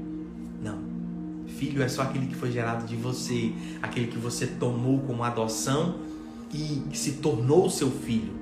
não. 0.62 0.78
Filho 1.48 1.82
é 1.82 1.88
só 1.88 2.04
aquele 2.04 2.28
que 2.28 2.36
foi 2.36 2.52
gerado 2.52 2.86
de 2.86 2.96
você, 2.96 3.52
aquele 3.82 4.08
que 4.08 4.20
você 4.20 4.46
tomou 4.46 5.00
como 5.00 5.24
adoção 5.24 6.02
e 6.54 6.84
se 6.96 7.14
tornou 7.14 7.68
seu 7.68 7.90
filho. 7.90 8.34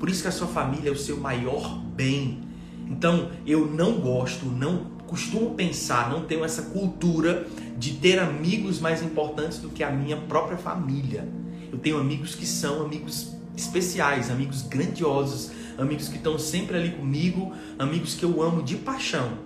Por 0.00 0.08
isso 0.08 0.22
que 0.22 0.28
a 0.28 0.32
sua 0.32 0.46
família 0.46 0.88
é 0.88 0.92
o 0.92 0.96
seu 0.96 1.18
maior 1.18 1.78
bem. 1.78 2.40
Então, 2.88 3.30
eu 3.46 3.70
não 3.70 4.00
gosto, 4.00 4.46
não 4.46 4.86
costumo 5.06 5.50
pensar, 5.50 6.08
não 6.08 6.24
tenho 6.24 6.46
essa 6.46 6.62
cultura 6.62 7.46
de 7.76 7.92
ter 7.92 8.18
amigos 8.18 8.80
mais 8.80 9.02
importantes 9.02 9.58
do 9.58 9.68
que 9.68 9.84
a 9.84 9.90
minha 9.90 10.16
própria 10.16 10.56
família. 10.56 11.43
Eu 11.74 11.80
tenho 11.80 11.98
amigos 11.98 12.36
que 12.36 12.46
são 12.46 12.82
amigos 12.82 13.34
especiais, 13.56 14.30
amigos 14.30 14.62
grandiosos, 14.62 15.50
amigos 15.76 16.06
que 16.06 16.18
estão 16.18 16.38
sempre 16.38 16.76
ali 16.76 16.90
comigo, 16.90 17.52
amigos 17.76 18.14
que 18.14 18.24
eu 18.24 18.40
amo 18.40 18.62
de 18.62 18.76
paixão. 18.76 19.38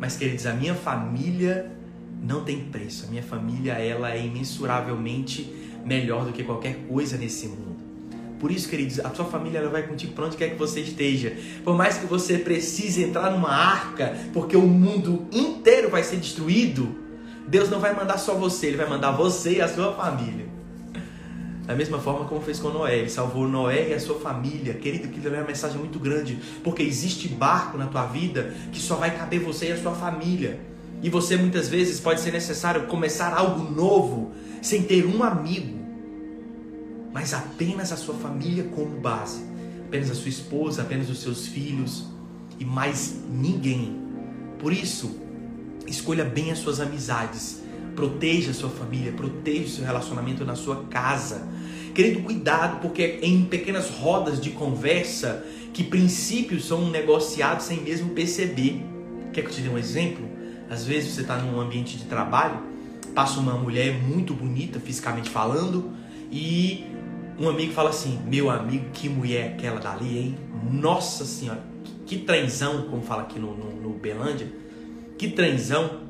Mas 0.00 0.16
queridos, 0.16 0.46
a 0.46 0.54
minha 0.54 0.74
família 0.74 1.70
não 2.22 2.42
tem 2.42 2.58
preço. 2.58 3.04
A 3.04 3.10
minha 3.10 3.22
família, 3.22 3.74
ela 3.74 4.10
é 4.10 4.24
imensuravelmente 4.24 5.54
melhor 5.84 6.24
do 6.24 6.32
que 6.32 6.42
qualquer 6.42 6.86
coisa 6.88 7.18
nesse 7.18 7.48
mundo. 7.48 7.76
Por 8.40 8.50
isso, 8.50 8.66
queridos, 8.66 9.00
a 9.00 9.10
sua 9.10 9.26
família 9.26 9.58
ela 9.58 9.68
vai 9.68 9.86
contigo 9.86 10.14
para 10.14 10.24
onde 10.24 10.38
quer 10.38 10.48
que 10.48 10.56
você 10.56 10.80
esteja. 10.80 11.36
Por 11.62 11.76
mais 11.76 11.98
que 11.98 12.06
você 12.06 12.38
precise 12.38 13.02
entrar 13.02 13.30
numa 13.30 13.50
arca, 13.50 14.16
porque 14.32 14.56
o 14.56 14.66
mundo 14.66 15.26
inteiro 15.30 15.90
vai 15.90 16.02
ser 16.02 16.16
destruído, 16.16 16.96
Deus 17.46 17.68
não 17.68 17.78
vai 17.78 17.94
mandar 17.94 18.16
só 18.16 18.34
você, 18.34 18.68
ele 18.68 18.78
vai 18.78 18.88
mandar 18.88 19.10
você 19.10 19.56
e 19.56 19.60
a 19.60 19.68
sua 19.68 19.92
família. 19.92 20.53
Da 21.66 21.74
mesma 21.74 21.98
forma 21.98 22.26
como 22.26 22.42
fez 22.42 22.58
com 22.58 22.68
Noé, 22.68 22.98
ele 22.98 23.08
salvou 23.08 23.48
Noé 23.48 23.90
e 23.90 23.94
a 23.94 24.00
sua 24.00 24.20
família. 24.20 24.74
Querido, 24.74 25.08
que 25.08 25.26
é 25.26 25.30
uma 25.30 25.44
mensagem 25.44 25.78
muito 25.78 25.98
grande, 25.98 26.38
porque 26.62 26.82
existe 26.82 27.26
barco 27.26 27.78
na 27.78 27.86
tua 27.86 28.04
vida 28.06 28.54
que 28.70 28.78
só 28.78 28.96
vai 28.96 29.16
caber 29.16 29.40
você 29.40 29.68
e 29.68 29.72
a 29.72 29.80
sua 29.80 29.94
família. 29.94 30.60
E 31.02 31.08
você 31.08 31.36
muitas 31.36 31.68
vezes 31.68 32.00
pode 32.00 32.20
ser 32.20 32.32
necessário 32.32 32.86
começar 32.86 33.34
algo 33.34 33.70
novo 33.70 34.32
sem 34.60 34.82
ter 34.82 35.06
um 35.06 35.22
amigo, 35.22 35.78
mas 37.12 37.32
apenas 37.32 37.92
a 37.92 37.96
sua 37.96 38.14
família 38.14 38.64
como 38.74 39.00
base, 39.00 39.42
apenas 39.86 40.10
a 40.10 40.14
sua 40.14 40.28
esposa, 40.28 40.82
apenas 40.82 41.08
os 41.08 41.20
seus 41.20 41.46
filhos 41.46 42.06
e 42.58 42.64
mais 42.64 43.16
ninguém. 43.30 44.00
Por 44.58 44.72
isso, 44.72 45.18
escolha 45.86 46.24
bem 46.24 46.50
as 46.50 46.58
suas 46.58 46.80
amizades 46.80 47.63
Proteja 47.94 48.50
a 48.50 48.54
sua 48.54 48.70
família, 48.70 49.12
proteja 49.12 49.64
o 49.64 49.68
seu 49.68 49.84
relacionamento 49.84 50.44
na 50.44 50.54
sua 50.54 50.84
casa. 50.84 51.46
Querido, 51.94 52.22
cuidado, 52.22 52.80
porque 52.80 53.02
é 53.02 53.20
em 53.24 53.44
pequenas 53.44 53.88
rodas 53.88 54.40
de 54.40 54.50
conversa 54.50 55.44
que 55.72 55.84
princípios 55.84 56.66
são 56.66 56.90
negociados 56.90 57.66
sem 57.66 57.80
mesmo 57.82 58.10
perceber. 58.10 58.84
Quer 59.32 59.42
que 59.42 59.48
eu 59.48 59.52
te 59.52 59.60
dê 59.60 59.68
um 59.68 59.78
exemplo? 59.78 60.24
Às 60.68 60.84
vezes 60.84 61.12
você 61.12 61.20
está 61.20 61.36
num 61.38 61.60
ambiente 61.60 61.96
de 61.96 62.04
trabalho, 62.04 62.58
passa 63.14 63.38
uma 63.38 63.54
mulher 63.54 63.94
muito 64.02 64.34
bonita, 64.34 64.80
fisicamente 64.80 65.30
falando, 65.30 65.92
e 66.32 66.84
um 67.38 67.48
amigo 67.48 67.72
fala 67.72 67.90
assim: 67.90 68.18
Meu 68.26 68.50
amigo, 68.50 68.86
que 68.92 69.08
mulher 69.08 69.54
aquela 69.54 69.80
dali, 69.80 70.18
hein? 70.18 70.38
Nossa 70.72 71.24
Senhora, 71.24 71.62
que, 71.82 72.16
que 72.16 72.24
trenzão, 72.24 72.82
como 72.82 73.02
fala 73.02 73.22
aqui 73.22 73.38
no, 73.38 73.56
no, 73.56 73.80
no 73.80 73.90
Belândia, 73.90 74.50
que 75.18 75.28
trenzão. 75.28 76.02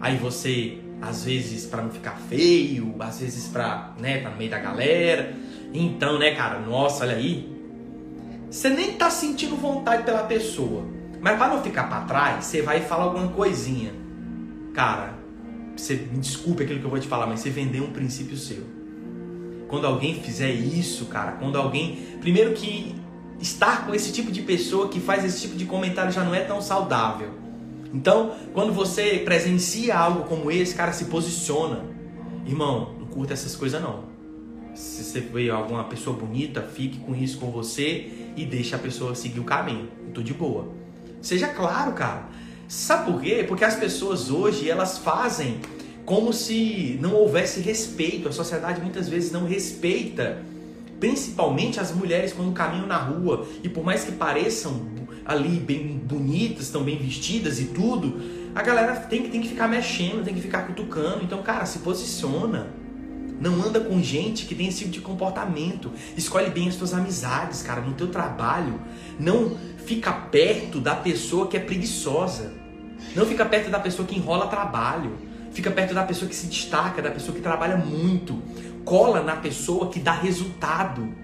Aí 0.00 0.16
você 0.16 0.78
às 1.00 1.24
vezes 1.24 1.66
para 1.66 1.82
não 1.82 1.90
ficar 1.90 2.18
feio, 2.28 2.94
às 3.00 3.20
vezes 3.20 3.48
para, 3.48 3.94
né, 3.98 4.20
tá 4.20 4.30
no 4.30 4.36
meio 4.36 4.50
da 4.50 4.58
galera. 4.58 5.34
Então, 5.72 6.18
né, 6.18 6.34
cara, 6.34 6.60
nossa, 6.60 7.04
olha 7.04 7.16
aí. 7.16 7.48
Você 8.50 8.68
nem 8.68 8.94
tá 8.94 9.10
sentindo 9.10 9.56
vontade 9.56 10.02
pela 10.02 10.24
pessoa. 10.24 10.84
Mas 11.20 11.36
para 11.36 11.54
não 11.54 11.62
ficar 11.62 11.84
para 11.84 12.00
trás, 12.02 12.44
você 12.44 12.62
vai 12.62 12.78
e 12.78 12.82
fala 12.82 13.04
alguma 13.04 13.28
coisinha. 13.28 13.92
Cara, 14.74 15.14
você 15.76 15.94
me 15.94 16.18
desculpe 16.18 16.62
aquilo 16.62 16.80
que 16.80 16.84
eu 16.84 16.90
vou 16.90 16.98
te 16.98 17.06
falar, 17.06 17.26
mas 17.26 17.40
você 17.40 17.50
vendeu 17.50 17.84
um 17.84 17.92
princípio 17.92 18.36
seu. 18.36 18.64
Quando 19.68 19.86
alguém 19.86 20.14
fizer 20.14 20.50
isso, 20.50 21.06
cara, 21.06 21.32
quando 21.32 21.56
alguém, 21.56 21.96
primeiro 22.20 22.52
que 22.54 22.94
estar 23.40 23.86
com 23.86 23.94
esse 23.94 24.12
tipo 24.12 24.32
de 24.32 24.42
pessoa 24.42 24.88
que 24.88 25.00
faz 25.00 25.24
esse 25.24 25.40
tipo 25.40 25.56
de 25.56 25.64
comentário 25.64 26.10
já 26.10 26.24
não 26.24 26.34
é 26.34 26.40
tão 26.40 26.60
saudável. 26.60 27.30
Então, 27.92 28.34
quando 28.52 28.72
você 28.72 29.20
presencia 29.24 29.96
algo 29.96 30.24
como 30.24 30.50
esse, 30.50 30.74
cara, 30.74 30.92
se 30.92 31.06
posiciona. 31.06 31.84
Irmão, 32.46 32.94
não 32.98 33.06
curta 33.06 33.32
essas 33.32 33.56
coisas 33.56 33.80
não. 33.80 34.04
Se 34.74 35.02
você 35.02 35.20
vê 35.20 35.50
alguma 35.50 35.84
pessoa 35.84 36.16
bonita, 36.16 36.62
fique 36.62 36.98
com 37.00 37.14
isso 37.14 37.38
com 37.38 37.50
você 37.50 38.10
e 38.36 38.44
deixe 38.44 38.74
a 38.74 38.78
pessoa 38.78 39.14
seguir 39.14 39.40
o 39.40 39.44
caminho. 39.44 39.88
Eu 40.06 40.12
tô 40.12 40.22
de 40.22 40.32
boa. 40.32 40.68
Seja 41.20 41.48
claro, 41.48 41.92
cara. 41.92 42.28
Sabe 42.68 43.10
por 43.10 43.20
quê? 43.20 43.44
Porque 43.46 43.64
as 43.64 43.74
pessoas 43.74 44.30
hoje, 44.30 44.70
elas 44.70 44.98
fazem 44.98 45.60
como 46.04 46.32
se 46.32 46.98
não 47.00 47.14
houvesse 47.14 47.60
respeito. 47.60 48.28
A 48.28 48.32
sociedade 48.32 48.80
muitas 48.80 49.08
vezes 49.08 49.32
não 49.32 49.44
respeita, 49.44 50.42
principalmente 51.00 51.80
as 51.80 51.92
mulheres 51.92 52.32
quando 52.32 52.52
caminham 52.52 52.86
na 52.86 52.96
rua. 52.96 53.46
E 53.62 53.68
por 53.68 53.84
mais 53.84 54.04
que 54.04 54.12
pareçam 54.12 54.86
ali 55.30 55.60
bem 55.60 55.96
bonitas, 55.96 56.64
estão 56.64 56.82
bem 56.82 56.98
vestidas 56.98 57.60
e 57.60 57.66
tudo, 57.66 58.20
a 58.52 58.62
galera 58.62 58.96
tem, 58.96 59.28
tem 59.28 59.40
que 59.40 59.48
ficar 59.48 59.68
mexendo, 59.68 60.24
tem 60.24 60.34
que 60.34 60.40
ficar 60.40 60.66
cutucando. 60.66 61.22
Então, 61.22 61.40
cara, 61.42 61.64
se 61.64 61.78
posiciona. 61.78 62.68
Não 63.40 63.62
anda 63.62 63.80
com 63.80 64.02
gente 64.02 64.44
que 64.44 64.54
tem 64.54 64.68
esse 64.68 64.80
tipo 64.80 64.90
de 64.90 65.00
comportamento. 65.00 65.90
Escolhe 66.16 66.50
bem 66.50 66.68
as 66.68 66.74
suas 66.74 66.92
amizades, 66.92 67.62
cara, 67.62 67.80
no 67.80 67.94
teu 67.94 68.08
trabalho. 68.08 68.80
Não 69.18 69.56
fica 69.86 70.12
perto 70.12 70.80
da 70.80 70.94
pessoa 70.94 71.46
que 71.46 71.56
é 71.56 71.60
preguiçosa. 71.60 72.52
Não 73.14 73.24
fica 73.24 73.46
perto 73.46 73.70
da 73.70 73.78
pessoa 73.78 74.06
que 74.06 74.16
enrola 74.16 74.48
trabalho. 74.48 75.16
Fica 75.52 75.70
perto 75.70 75.94
da 75.94 76.02
pessoa 76.02 76.28
que 76.28 76.34
se 76.34 76.48
destaca, 76.48 77.00
da 77.00 77.10
pessoa 77.10 77.34
que 77.34 77.40
trabalha 77.40 77.76
muito. 77.76 78.42
Cola 78.84 79.22
na 79.22 79.36
pessoa 79.36 79.88
que 79.88 80.00
dá 80.00 80.12
resultado. 80.12 81.19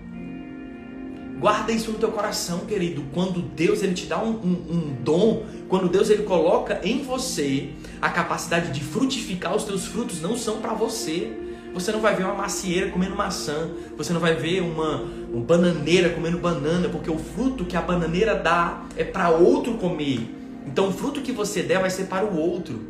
Guarda 1.38 1.70
isso 1.70 1.92
no 1.92 1.98
teu 1.98 2.10
coração, 2.10 2.60
querido. 2.60 3.04
Quando 3.12 3.42
Deus 3.42 3.82
ele 3.82 3.92
te 3.92 4.06
dá 4.06 4.22
um, 4.22 4.30
um, 4.30 4.66
um, 4.70 4.96
dom, 5.02 5.44
quando 5.68 5.88
Deus 5.88 6.08
ele 6.08 6.22
coloca 6.22 6.80
em 6.82 7.02
você 7.02 7.70
a 8.00 8.08
capacidade 8.08 8.72
de 8.72 8.82
frutificar, 8.82 9.54
os 9.54 9.64
teus 9.64 9.86
frutos 9.86 10.22
não 10.22 10.36
são 10.36 10.62
para 10.62 10.72
você. 10.72 11.30
Você 11.74 11.92
não 11.92 12.00
vai 12.00 12.16
ver 12.16 12.24
uma 12.24 12.34
macieira 12.34 12.90
comendo 12.90 13.14
maçã. 13.14 13.70
Você 13.98 14.14
não 14.14 14.20
vai 14.20 14.34
ver 14.34 14.62
uma, 14.62 15.02
uma 15.30 15.44
bananeira 15.44 16.08
comendo 16.08 16.38
banana, 16.38 16.88
porque 16.88 17.10
o 17.10 17.18
fruto 17.18 17.66
que 17.66 17.76
a 17.76 17.82
bananeira 17.82 18.34
dá 18.34 18.82
é 18.96 19.04
para 19.04 19.28
outro 19.28 19.74
comer. 19.74 20.30
Então 20.66 20.88
o 20.88 20.92
fruto 20.92 21.20
que 21.20 21.32
você 21.32 21.62
der 21.62 21.80
vai 21.80 21.90
ser 21.90 22.06
para 22.06 22.24
o 22.24 22.34
outro. 22.34 22.80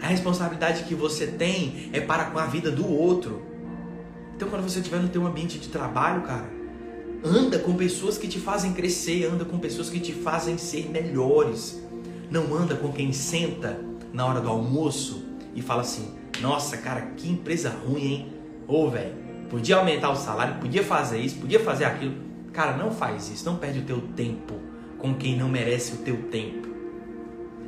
A 0.00 0.06
responsabilidade 0.06 0.84
que 0.84 0.94
você 0.94 1.26
tem 1.26 1.90
é 1.92 2.00
para 2.00 2.26
com 2.26 2.38
a 2.38 2.46
vida 2.46 2.70
do 2.70 2.90
outro. 2.90 3.42
Então 4.34 4.48
quando 4.48 4.62
você 4.62 4.78
estiver 4.78 5.00
no 5.00 5.08
teu 5.10 5.26
ambiente 5.26 5.58
de 5.58 5.68
trabalho, 5.68 6.22
cara, 6.22 6.57
anda 7.24 7.58
com 7.58 7.74
pessoas 7.74 8.16
que 8.16 8.28
te 8.28 8.38
fazem 8.38 8.72
crescer, 8.72 9.24
anda 9.24 9.44
com 9.44 9.58
pessoas 9.58 9.90
que 9.90 10.00
te 10.00 10.12
fazem 10.12 10.56
ser 10.58 10.88
melhores. 10.88 11.82
Não 12.30 12.54
anda 12.54 12.76
com 12.76 12.92
quem 12.92 13.12
senta 13.12 13.80
na 14.12 14.26
hora 14.26 14.40
do 14.40 14.48
almoço 14.48 15.24
e 15.54 15.62
fala 15.62 15.82
assim: 15.82 16.08
nossa, 16.40 16.76
cara, 16.76 17.00
que 17.16 17.28
empresa 17.28 17.70
ruim, 17.70 18.04
hein? 18.04 18.32
Ô, 18.66 18.88
velho, 18.88 19.14
podia 19.48 19.76
aumentar 19.76 20.10
o 20.10 20.16
salário, 20.16 20.60
podia 20.60 20.84
fazer 20.84 21.18
isso, 21.20 21.36
podia 21.36 21.60
fazer 21.60 21.84
aquilo. 21.84 22.14
Cara, 22.52 22.76
não 22.76 22.90
faz 22.90 23.30
isso, 23.30 23.44
não 23.44 23.56
perde 23.56 23.80
o 23.80 23.82
teu 23.82 24.00
tempo 24.14 24.54
com 24.98 25.14
quem 25.14 25.36
não 25.36 25.48
merece 25.48 25.94
o 25.94 25.98
teu 25.98 26.16
tempo. 26.24 26.68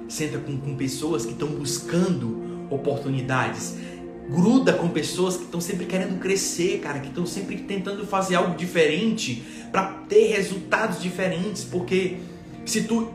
Senta 0.09 0.39
com, 0.39 0.59
com 0.59 0.77
pessoas 0.77 1.25
que 1.25 1.33
estão 1.33 1.49
buscando 1.49 2.67
oportunidades. 2.71 3.77
Gruda 4.31 4.75
com 4.75 4.89
pessoas 4.89 5.37
que 5.37 5.43
estão 5.43 5.61
sempre 5.61 5.87
querendo 5.87 6.21
crescer, 6.21 6.79
cara, 6.79 7.01
que 7.01 7.09
estão 7.09 7.27
sempre 7.27 7.57
tentando 7.59 8.07
fazer 8.07 8.37
algo 8.37 8.57
diferente 8.57 9.43
para 9.73 9.87
ter 10.09 10.29
resultados 10.29 11.03
diferentes, 11.03 11.65
porque 11.65 12.19
se 12.65 12.85
tu 12.85 13.13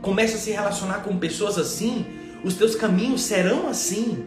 começa 0.00 0.36
a 0.36 0.40
se 0.40 0.50
relacionar 0.50 1.00
com 1.00 1.18
pessoas 1.18 1.58
assim, 1.58 2.06
os 2.42 2.54
teus 2.54 2.74
caminhos 2.74 3.22
serão 3.22 3.68
assim. 3.68 4.24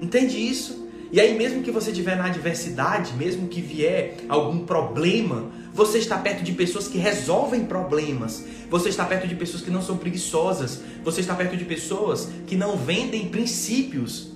Entende 0.00 0.38
isso? 0.38 0.88
E 1.12 1.20
aí, 1.20 1.36
mesmo 1.36 1.62
que 1.62 1.70
você 1.70 1.90
estiver 1.90 2.16
na 2.16 2.26
adversidade, 2.26 3.12
mesmo 3.14 3.48
que 3.48 3.60
vier 3.60 4.18
algum 4.28 4.64
problema, 4.64 5.50
você 5.74 5.98
está 5.98 6.16
perto 6.16 6.42
de 6.44 6.52
pessoas 6.52 6.86
que 6.88 6.98
resolvem 6.98 7.64
problemas. 7.64 8.44
Você 8.70 8.88
está 8.88 9.04
perto 9.04 9.26
de 9.26 9.34
pessoas 9.34 9.62
que 9.62 9.70
não 9.70 9.82
são 9.82 9.96
preguiçosas. 9.96 10.80
Você 11.04 11.20
está 11.20 11.34
perto 11.34 11.56
de 11.56 11.64
pessoas 11.64 12.28
que 12.46 12.54
não 12.54 12.76
vendem 12.76 13.28
princípios. 13.28 14.29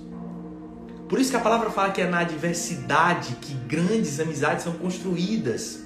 Por 1.15 1.21
isso 1.21 1.31
que 1.31 1.37
a 1.37 1.39
palavra 1.39 1.69
fala 1.69 1.93
que 1.93 2.01
é 2.01 2.09
na 2.09 2.19
adversidade 2.19 3.37
que 3.39 3.53
grandes 3.53 4.19
amizades 4.19 4.65
são 4.65 4.73
construídas. 4.73 5.81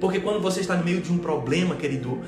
Porque 0.00 0.18
quando 0.18 0.40
você 0.40 0.58
está 0.58 0.74
no 0.74 0.82
meio 0.82 1.00
de 1.00 1.12
um 1.12 1.18
problema, 1.18 1.76
querido, 1.76 2.20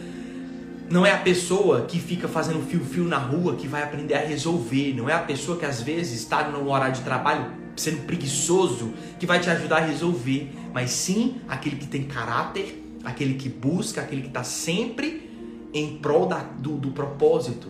não 0.88 1.04
é 1.04 1.10
a 1.10 1.18
pessoa 1.18 1.86
que 1.86 1.98
fica 1.98 2.28
fazendo 2.28 2.64
fio-fio 2.64 3.02
na 3.02 3.18
rua 3.18 3.56
que 3.56 3.66
vai 3.66 3.82
aprender 3.82 4.14
a 4.14 4.20
resolver. 4.20 4.94
Não 4.94 5.10
é 5.10 5.14
a 5.14 5.18
pessoa 5.18 5.58
que 5.58 5.66
às 5.66 5.82
vezes 5.82 6.20
está 6.20 6.48
no 6.48 6.70
horário 6.70 6.94
de 6.94 7.00
trabalho 7.00 7.50
sendo 7.74 8.06
preguiçoso 8.06 8.94
que 9.18 9.26
vai 9.26 9.40
te 9.40 9.50
ajudar 9.50 9.78
a 9.78 9.86
resolver. 9.86 10.48
Mas 10.72 10.92
sim 10.92 11.40
aquele 11.48 11.74
que 11.74 11.88
tem 11.88 12.04
caráter, 12.04 12.80
aquele 13.02 13.34
que 13.34 13.48
busca, 13.48 14.00
aquele 14.00 14.22
que 14.22 14.28
está 14.28 14.44
sempre 14.44 15.28
em 15.74 15.98
prol 15.98 16.26
da, 16.26 16.38
do, 16.38 16.76
do 16.76 16.92
propósito. 16.92 17.66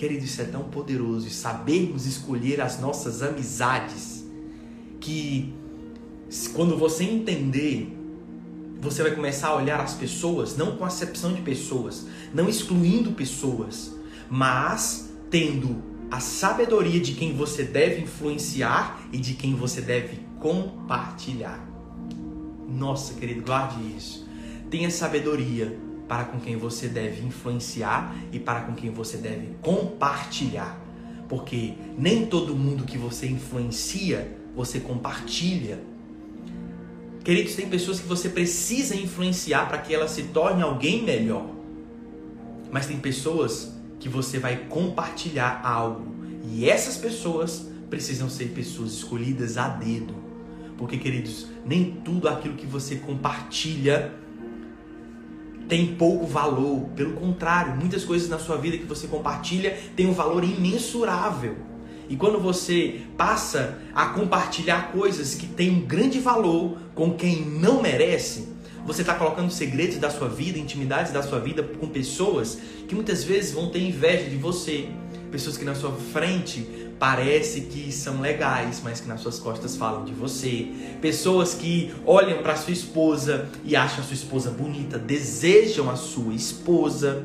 Querido, 0.00 0.24
isso 0.24 0.40
é 0.40 0.46
tão 0.46 0.62
poderoso 0.62 1.28
e 1.28 1.30
sabermos 1.30 2.06
escolher 2.06 2.58
as 2.62 2.80
nossas 2.80 3.22
amizades 3.22 4.24
que 4.98 5.52
quando 6.54 6.74
você 6.74 7.04
entender 7.04 7.94
você 8.80 9.02
vai 9.02 9.14
começar 9.14 9.48
a 9.48 9.56
olhar 9.56 9.78
as 9.78 9.92
pessoas 9.92 10.56
não 10.56 10.74
com 10.74 10.86
acepção 10.86 11.34
de 11.34 11.42
pessoas, 11.42 12.06
não 12.32 12.48
excluindo 12.48 13.12
pessoas, 13.12 13.94
mas 14.30 15.10
tendo 15.28 15.82
a 16.10 16.18
sabedoria 16.18 16.98
de 16.98 17.12
quem 17.12 17.36
você 17.36 17.62
deve 17.62 18.00
influenciar 18.00 19.06
e 19.12 19.18
de 19.18 19.34
quem 19.34 19.54
você 19.54 19.82
deve 19.82 20.18
compartilhar. 20.38 21.62
Nossa, 22.66 23.12
querido, 23.12 23.42
guarde 23.42 23.76
isso. 23.94 24.26
Tenha 24.70 24.90
sabedoria 24.90 25.78
para 26.10 26.24
com 26.24 26.40
quem 26.40 26.56
você 26.56 26.88
deve 26.88 27.24
influenciar 27.24 28.12
e 28.32 28.40
para 28.40 28.62
com 28.62 28.74
quem 28.74 28.90
você 28.90 29.16
deve 29.16 29.54
compartilhar. 29.62 30.76
Porque 31.28 31.74
nem 31.96 32.26
todo 32.26 32.56
mundo 32.56 32.82
que 32.82 32.98
você 32.98 33.28
influencia, 33.28 34.36
você 34.56 34.80
compartilha 34.80 35.78
Queridos, 37.22 37.54
tem 37.54 37.68
pessoas 37.68 38.00
que 38.00 38.08
você 38.08 38.30
precisa 38.30 38.96
influenciar 38.96 39.68
para 39.68 39.78
que 39.78 39.94
ela 39.94 40.08
se 40.08 40.24
torne 40.24 40.62
alguém 40.62 41.02
melhor. 41.02 41.46
Mas 42.72 42.86
tem 42.86 42.98
pessoas 42.98 43.74
que 43.98 44.08
você 44.08 44.38
vai 44.38 44.56
compartilhar 44.68 45.60
algo. 45.62 46.14
E 46.50 46.68
essas 46.68 46.96
pessoas 46.96 47.68
precisam 47.90 48.30
ser 48.30 48.46
pessoas 48.46 48.94
escolhidas 48.94 49.58
a 49.58 49.68
dedo. 49.68 50.14
Porque, 50.78 50.96
queridos, 50.96 51.48
nem 51.66 51.92
tudo 52.02 52.26
aquilo 52.26 52.54
que 52.54 52.66
você 52.66 52.96
compartilha 52.96 54.14
tem 55.70 55.94
pouco 55.94 56.26
valor. 56.26 56.88
Pelo 56.96 57.12
contrário, 57.12 57.76
muitas 57.76 58.04
coisas 58.04 58.28
na 58.28 58.38
sua 58.38 58.56
vida 58.56 58.76
que 58.76 58.84
você 58.84 59.06
compartilha 59.06 59.78
têm 59.94 60.06
um 60.06 60.12
valor 60.12 60.42
imensurável. 60.42 61.56
E 62.08 62.16
quando 62.16 62.40
você 62.40 63.02
passa 63.16 63.78
a 63.94 64.06
compartilhar 64.06 64.90
coisas 64.90 65.36
que 65.36 65.46
têm 65.46 65.70
um 65.70 65.80
grande 65.86 66.18
valor 66.18 66.76
com 66.92 67.14
quem 67.14 67.42
não 67.42 67.80
merece, 67.80 68.48
você 68.84 69.02
está 69.02 69.14
colocando 69.14 69.52
segredos 69.52 69.98
da 69.98 70.10
sua 70.10 70.28
vida, 70.28 70.58
intimidades 70.58 71.12
da 71.12 71.22
sua 71.22 71.38
vida 71.38 71.62
com 71.62 71.86
pessoas 71.86 72.58
que 72.88 72.94
muitas 72.94 73.22
vezes 73.22 73.52
vão 73.52 73.70
ter 73.70 73.80
inveja 73.80 74.28
de 74.28 74.36
você. 74.36 74.88
Pessoas 75.30 75.56
que 75.56 75.64
na 75.64 75.76
sua 75.76 75.92
frente 75.92 76.89
parece 77.00 77.62
que 77.62 77.90
são 77.90 78.20
legais, 78.20 78.80
mas 78.84 79.00
que 79.00 79.08
nas 79.08 79.20
suas 79.20 79.40
costas 79.40 79.76
falam 79.76 80.04
de 80.04 80.12
você. 80.12 80.68
Pessoas 81.00 81.54
que 81.54 81.92
olham 82.06 82.42
para 82.42 82.54
sua 82.54 82.72
esposa 82.72 83.48
e 83.64 83.74
acham 83.74 84.04
a 84.04 84.06
sua 84.06 84.14
esposa 84.14 84.50
bonita, 84.50 84.98
desejam 84.98 85.90
a 85.90 85.96
sua 85.96 86.34
esposa. 86.34 87.24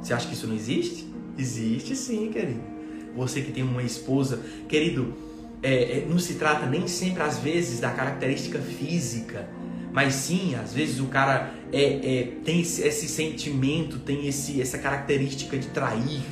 Você 0.00 0.14
acha 0.14 0.26
que 0.26 0.34
isso 0.34 0.46
não 0.46 0.54
existe? 0.54 1.06
Existe 1.36 1.94
sim, 1.94 2.30
querido 2.32 2.74
você 3.14 3.40
que 3.40 3.52
tem 3.52 3.62
uma 3.62 3.82
esposa, 3.82 4.40
querido, 4.68 5.14
é, 5.62 5.98
é, 5.98 6.06
não 6.08 6.18
se 6.18 6.34
trata 6.34 6.66
nem 6.66 6.86
sempre 6.88 7.22
às 7.22 7.38
vezes 7.38 7.80
da 7.80 7.90
característica 7.90 8.58
física, 8.58 9.48
mas 9.92 10.14
sim, 10.14 10.54
às 10.56 10.74
vezes 10.74 11.00
o 11.00 11.06
cara 11.06 11.54
é, 11.72 11.82
é 11.82 12.28
tem 12.44 12.60
esse, 12.60 12.82
esse, 12.82 13.06
sentimento, 13.06 13.98
tem 14.00 14.26
esse, 14.26 14.60
essa 14.60 14.78
característica 14.78 15.56
de 15.56 15.68
trair. 15.68 16.22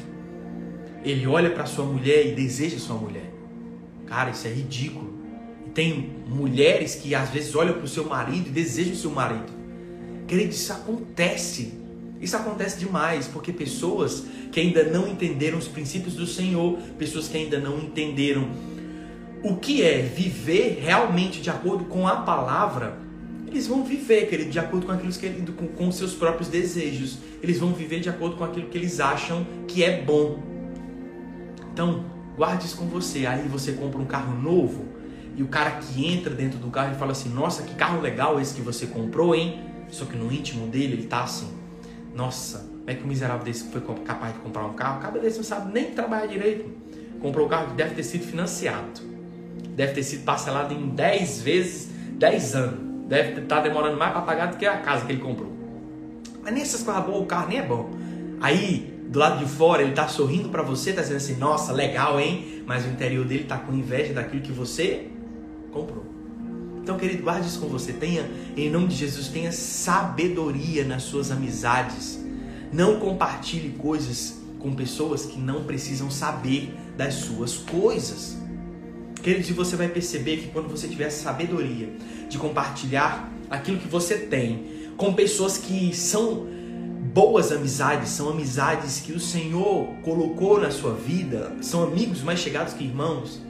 Ele 1.05 1.27
olha 1.27 1.51
para 1.51 1.67
sua 1.67 1.85
mulher 1.85 2.27
e 2.27 2.33
deseja 2.33 2.79
sua 2.79 2.97
mulher. 2.97 3.33
Cara, 4.07 4.31
isso 4.31 4.47
é 4.47 4.51
ridículo. 4.51 5.13
E 5.67 5.71
tem 5.71 6.11
mulheres 6.27 6.95
que 6.95 7.15
às 7.15 7.31
vezes 7.31 7.55
olham 7.55 7.75
para 7.75 7.85
o 7.85 7.89
seu 7.89 8.05
marido 8.05 8.49
e 8.49 8.51
desejam 8.51 8.93
o 8.93 8.97
seu 8.97 9.11
marido. 9.11 9.53
Querido, 10.27 10.51
isso 10.51 10.73
acontece. 10.73 11.75
Isso 12.21 12.37
acontece 12.37 12.79
demais 12.79 13.27
porque 13.27 13.53
pessoas 13.53 14.25
que 14.53 14.61
ainda 14.61 14.85
não 14.85 15.09
entenderam 15.09 15.59
os 15.59 15.67
princípios 15.67 16.15
do 16.15 16.27
Senhor, 16.27 16.79
pessoas 16.99 17.27
que 17.27 17.37
ainda 17.37 17.59
não 17.59 17.79
entenderam 17.79 18.49
o 19.43 19.57
que 19.57 19.83
é 19.83 20.03
viver 20.03 20.79
realmente 20.81 21.41
de 21.41 21.51
acordo 21.51 21.85
com 21.87 22.07
a 22.07 22.17
palavra, 22.17 22.97
eles 23.47 23.67
vão 23.67 23.85
viver, 23.85 24.29
querido, 24.29 24.51
de 24.51 24.59
acordo 24.59 24.87
com 24.87 24.93
aquilo 24.93 25.13
que 25.13 25.53
com, 25.53 25.67
com 25.67 25.93
seus 25.93 26.15
próprios 26.15 26.49
desejos. 26.49 27.19
Eles 27.43 27.59
vão 27.59 27.73
viver 27.73 28.01
de 28.01 28.09
acordo 28.09 28.37
com 28.37 28.45
aquilo 28.45 28.69
que 28.69 28.79
eles 28.79 29.01
acham 29.01 29.47
que 29.67 29.83
é 29.83 30.01
bom. 30.01 30.52
Então, 31.73 32.05
guarde 32.37 32.67
isso 32.67 32.77
com 32.77 32.87
você. 32.87 33.27
Aí 33.27 33.49
você 33.49 33.73
compra 33.73 34.01
um 34.01 34.05
carro 34.05 34.35
novo 34.35 34.87
e 35.37 35.43
o 35.43 35.49
cara 35.49 35.73
que 35.73 36.07
entra 36.07 36.35
dentro 36.35 36.59
do 36.59 36.69
carro 36.69 36.95
e 36.95 36.99
fala 36.99 37.13
assim: 37.13 37.29
Nossa, 37.29 37.63
que 37.63 37.75
carro 37.75 38.01
legal 38.01 38.41
esse 38.41 38.55
que 38.55 38.63
você 38.63 38.87
comprou, 38.87 39.35
hein? 39.35 39.61
Só 39.91 40.05
que 40.05 40.17
no 40.17 40.33
íntimo 40.33 40.67
dele 40.67 40.95
ele 40.95 41.07
tá 41.07 41.25
assim: 41.25 41.49
Nossa, 42.15 42.59
como 42.59 42.91
é 42.91 42.95
que 42.95 43.03
o 43.03 43.07
miserável 43.07 43.45
desse 43.45 43.65
foi 43.65 43.81
capaz 44.05 44.35
de 44.35 44.41
comprar 44.41 44.65
um 44.65 44.75
carro? 44.75 44.99
O 44.99 45.03
cara 45.03 45.19
desse 45.19 45.39
não 45.39 45.45
sabe 45.45 45.73
nem 45.73 45.91
trabalhar 45.93 46.27
direito. 46.27 46.71
Comprou 47.21 47.47
o 47.47 47.49
carro 47.49 47.69
que 47.69 47.75
deve 47.75 47.95
ter 47.95 48.03
sido 48.03 48.25
financiado. 48.25 49.01
Deve 49.75 49.95
ter 49.95 50.03
sido 50.03 50.25
parcelado 50.25 50.75
em 50.75 50.89
10 50.89 51.43
vezes 51.43 51.93
10 52.19 52.55
anos. 52.55 53.09
Deve 53.09 53.41
estar 53.41 53.57
tá 53.57 53.63
demorando 53.63 53.97
mais 53.97 54.13
para 54.13 54.23
pagar 54.23 54.47
do 54.47 54.57
que 54.57 54.65
a 54.65 54.79
casa 54.79 55.05
que 55.05 55.13
ele 55.13 55.21
comprou. 55.21 55.53
Mas 56.43 56.53
nem 56.53 56.63
essas 56.63 56.83
coisas 56.83 57.05
boas, 57.05 57.23
o 57.23 57.27
carro 57.27 57.49
nem 57.49 57.59
é 57.59 57.63
bom. 57.63 57.91
Aí, 58.41 58.92
do 59.13 59.19
lado 59.19 59.45
de 59.45 59.51
fora, 59.51 59.83
ele 59.83 59.93
tá 59.93 60.09
sorrindo 60.09 60.49
para 60.49 60.63
você, 60.63 60.91
tá 60.91 61.03
dizendo 61.03 61.19
assim, 61.19 61.37
nossa, 61.37 61.71
legal, 61.71 62.19
hein? 62.19 62.63
Mas 62.67 62.87
o 62.87 62.89
interior 62.89 63.27
dele 63.27 63.45
tá 63.45 63.59
com 63.59 63.71
inveja 63.75 64.15
daquilo 64.15 64.41
que 64.41 64.51
você 64.51 65.09
comprou. 65.71 66.07
Então, 66.83 66.97
querido, 66.97 67.23
guarde 67.23 67.47
isso 67.47 67.61
com 67.61 67.69
você. 67.69 67.93
Tenha, 67.93 68.29
em 68.57 68.71
nome 68.71 68.89
de 68.89 68.97
Jesus, 68.97 69.29
tenha 69.29 69.53
sabedoria 69.53 70.83
nas 70.83 71.03
suas 71.03 71.31
amizades. 71.31 72.19
Não 72.73 72.99
compartilhe 72.99 73.75
coisas 73.77 74.41
com 74.59 74.75
pessoas 74.75 75.27
que 75.27 75.39
não 75.39 75.65
precisam 75.65 76.11
saber 76.11 76.75
das 76.97 77.13
suas 77.13 77.59
coisas. 77.59 78.39
Querido, 79.23 79.47
e 79.47 79.53
você 79.53 79.77
vai 79.77 79.89
perceber 79.89 80.39
que 80.39 80.49
quando 80.49 80.71
você 80.71 80.89
tiver 80.89 81.11
sabedoria 81.11 81.91
de 82.31 82.39
compartilhar 82.39 83.31
aquilo 83.51 83.77
que 83.77 83.89
você 83.89 84.17
tem 84.17 84.89
com 84.97 85.13
pessoas 85.13 85.59
que 85.59 85.95
são 85.95 86.47
boas 87.13 87.53
amizades, 87.53 88.09
são 88.09 88.31
amizades 88.31 89.01
que 89.01 89.13
o 89.13 89.21
Senhor 89.21 89.87
colocou 90.03 90.59
na 90.59 90.71
sua 90.71 90.95
vida, 90.95 91.53
são 91.61 91.83
amigos 91.83 92.23
mais 92.23 92.41
chegados 92.41 92.73
que 92.73 92.85
irmãos. 92.85 93.41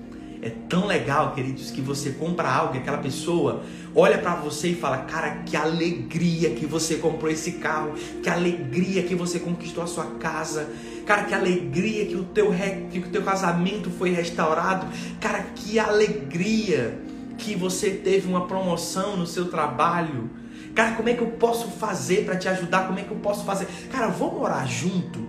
É 0.45 0.51
tão 0.69 0.89
legal, 0.89 1.37
queridos, 1.37 1.71
que 1.71 1.81
você 1.81 2.11
compra 2.11 2.53
algo 2.53 2.75
e 2.75 2.79
aquela 2.79 2.99
pessoa 2.99 3.63
olha 3.95 4.19
para 4.19 4.35
você 4.35 4.71
e 4.71 4.75
fala: 4.75 4.99
Cara, 4.99 5.43
que 5.47 5.57
alegria 5.57 6.51
que 6.51 6.67
você 6.67 6.97
comprou 6.97 7.31
esse 7.31 7.53
carro, 7.53 7.93
que 8.21 8.29
alegria 8.29 9.05
que 9.05 9.15
você 9.15 9.39
conquistou 9.39 9.85
a 9.85 9.87
sua 9.87 10.07
casa, 10.19 10.69
cara, 11.07 11.23
que 11.23 11.33
alegria 11.33 12.07
que 12.07 12.17
o 12.17 12.25
teu, 12.25 12.53
que 12.91 12.99
o 12.99 13.09
teu 13.09 13.23
casamento 13.23 13.89
foi 13.89 14.11
restaurado, 14.11 14.89
cara, 15.21 15.43
que 15.55 15.79
alegria 15.79 16.99
que 17.39 17.55
você 17.55 17.91
teve 17.91 18.27
uma 18.29 18.49
promoção 18.49 19.17
no 19.17 19.29
seu 19.29 19.45
trabalho. 19.49 20.42
Cara, 20.75 20.93
como 20.97 21.09
é 21.09 21.15
que 21.15 21.21
eu 21.21 21.29
posso 21.33 21.69
fazer 21.73 22.25
para 22.25 22.37
te 22.37 22.49
ajudar? 22.49 22.87
Como 22.87 22.99
é 22.99 23.03
que 23.03 23.11
eu 23.11 23.19
posso 23.19 23.45
fazer? 23.45 23.67
Cara, 23.91 24.09
vamos 24.09 24.41
orar 24.41 24.67
junto. 24.67 25.21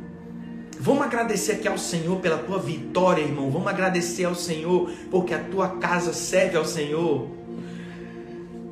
Vamos 0.80 1.04
agradecer 1.04 1.54
aqui 1.54 1.68
ao 1.68 1.78
Senhor 1.78 2.20
pela 2.20 2.38
tua 2.38 2.60
vitória, 2.60 3.22
irmão. 3.22 3.50
Vamos 3.50 3.68
agradecer 3.68 4.26
ao 4.26 4.36
Senhor 4.36 4.92
porque 5.12 5.34
a 5.34 5.40
tua 5.40 5.78
casa 5.78 6.14
serve 6.14 6.58
ao 6.58 6.66
Senhor. 6.66 7.30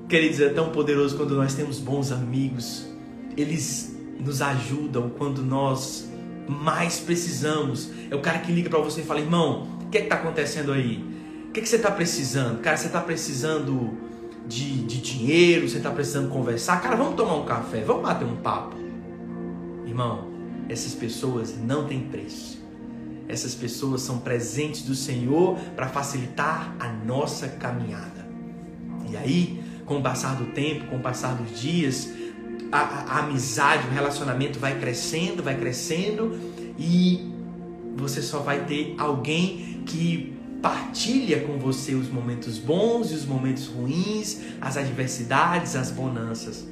Queridos, 0.09 0.41
é 0.41 0.49
tão 0.49 0.71
poderoso 0.71 1.15
quando 1.15 1.35
nós 1.35 1.53
temos 1.53 1.79
bons 1.79 2.11
amigos. 2.11 2.85
Eles 3.37 3.95
nos 4.19 4.41
ajudam 4.41 5.09
quando 5.09 5.41
nós 5.41 6.09
mais 6.47 6.99
precisamos. 6.99 7.89
É 8.09 8.15
o 8.15 8.19
cara 8.19 8.39
que 8.39 8.51
liga 8.51 8.69
para 8.69 8.79
você 8.79 9.01
e 9.01 9.03
fala: 9.05 9.19
irmão, 9.19 9.67
o 9.85 9.89
que 9.89 9.97
é 9.97 10.03
está 10.03 10.15
acontecendo 10.15 10.73
aí? 10.73 11.03
O 11.47 11.51
que, 11.51 11.59
é 11.59 11.63
que 11.63 11.69
você 11.69 11.77
está 11.77 11.91
precisando? 11.91 12.59
Cara, 12.61 12.77
você 12.77 12.87
está 12.87 13.01
precisando 13.01 13.97
de, 14.51 14.83
de 14.83 14.99
dinheiro, 14.99 15.67
você 15.67 15.77
está 15.77 15.89
precisando 15.89 16.29
conversar, 16.29 16.81
cara, 16.81 16.97
vamos 16.97 17.15
tomar 17.15 17.35
um 17.35 17.45
café, 17.45 17.81
vamos 17.81 18.03
bater 18.03 18.25
um 18.25 18.35
papo. 18.35 18.75
Irmão, 19.85 20.27
essas 20.67 20.93
pessoas 20.93 21.55
não 21.57 21.87
têm 21.87 22.01
preço. 22.01 22.59
Essas 23.29 23.55
pessoas 23.55 24.01
são 24.01 24.17
presentes 24.17 24.81
do 24.81 24.93
Senhor 24.93 25.57
para 25.73 25.87
facilitar 25.87 26.75
a 26.77 26.89
nossa 26.89 27.47
caminhada. 27.47 28.27
E 29.09 29.15
aí, 29.15 29.63
com 29.85 29.99
o 29.99 30.01
passar 30.01 30.35
do 30.35 30.47
tempo, 30.47 30.87
com 30.87 30.97
o 30.97 30.99
passar 30.99 31.33
dos 31.35 31.57
dias, 31.57 32.09
a, 32.71 32.79
a, 32.79 33.03
a 33.03 33.19
amizade, 33.19 33.87
o 33.87 33.91
relacionamento 33.91 34.59
vai 34.59 34.77
crescendo, 34.77 35.41
vai 35.41 35.57
crescendo 35.57 36.37
e 36.77 37.31
você 37.95 38.21
só 38.21 38.39
vai 38.39 38.65
ter 38.65 38.95
alguém 38.97 39.81
que 39.85 40.40
partilha 40.61 41.41
com 41.41 41.57
você 41.57 41.95
os 41.95 42.07
momentos 42.07 42.57
bons 42.59 43.11
e 43.11 43.15
os 43.15 43.25
momentos 43.25 43.65
ruins, 43.65 44.41
as 44.61 44.77
adversidades, 44.77 45.75
as 45.75 45.89
bonanças. 45.89 46.65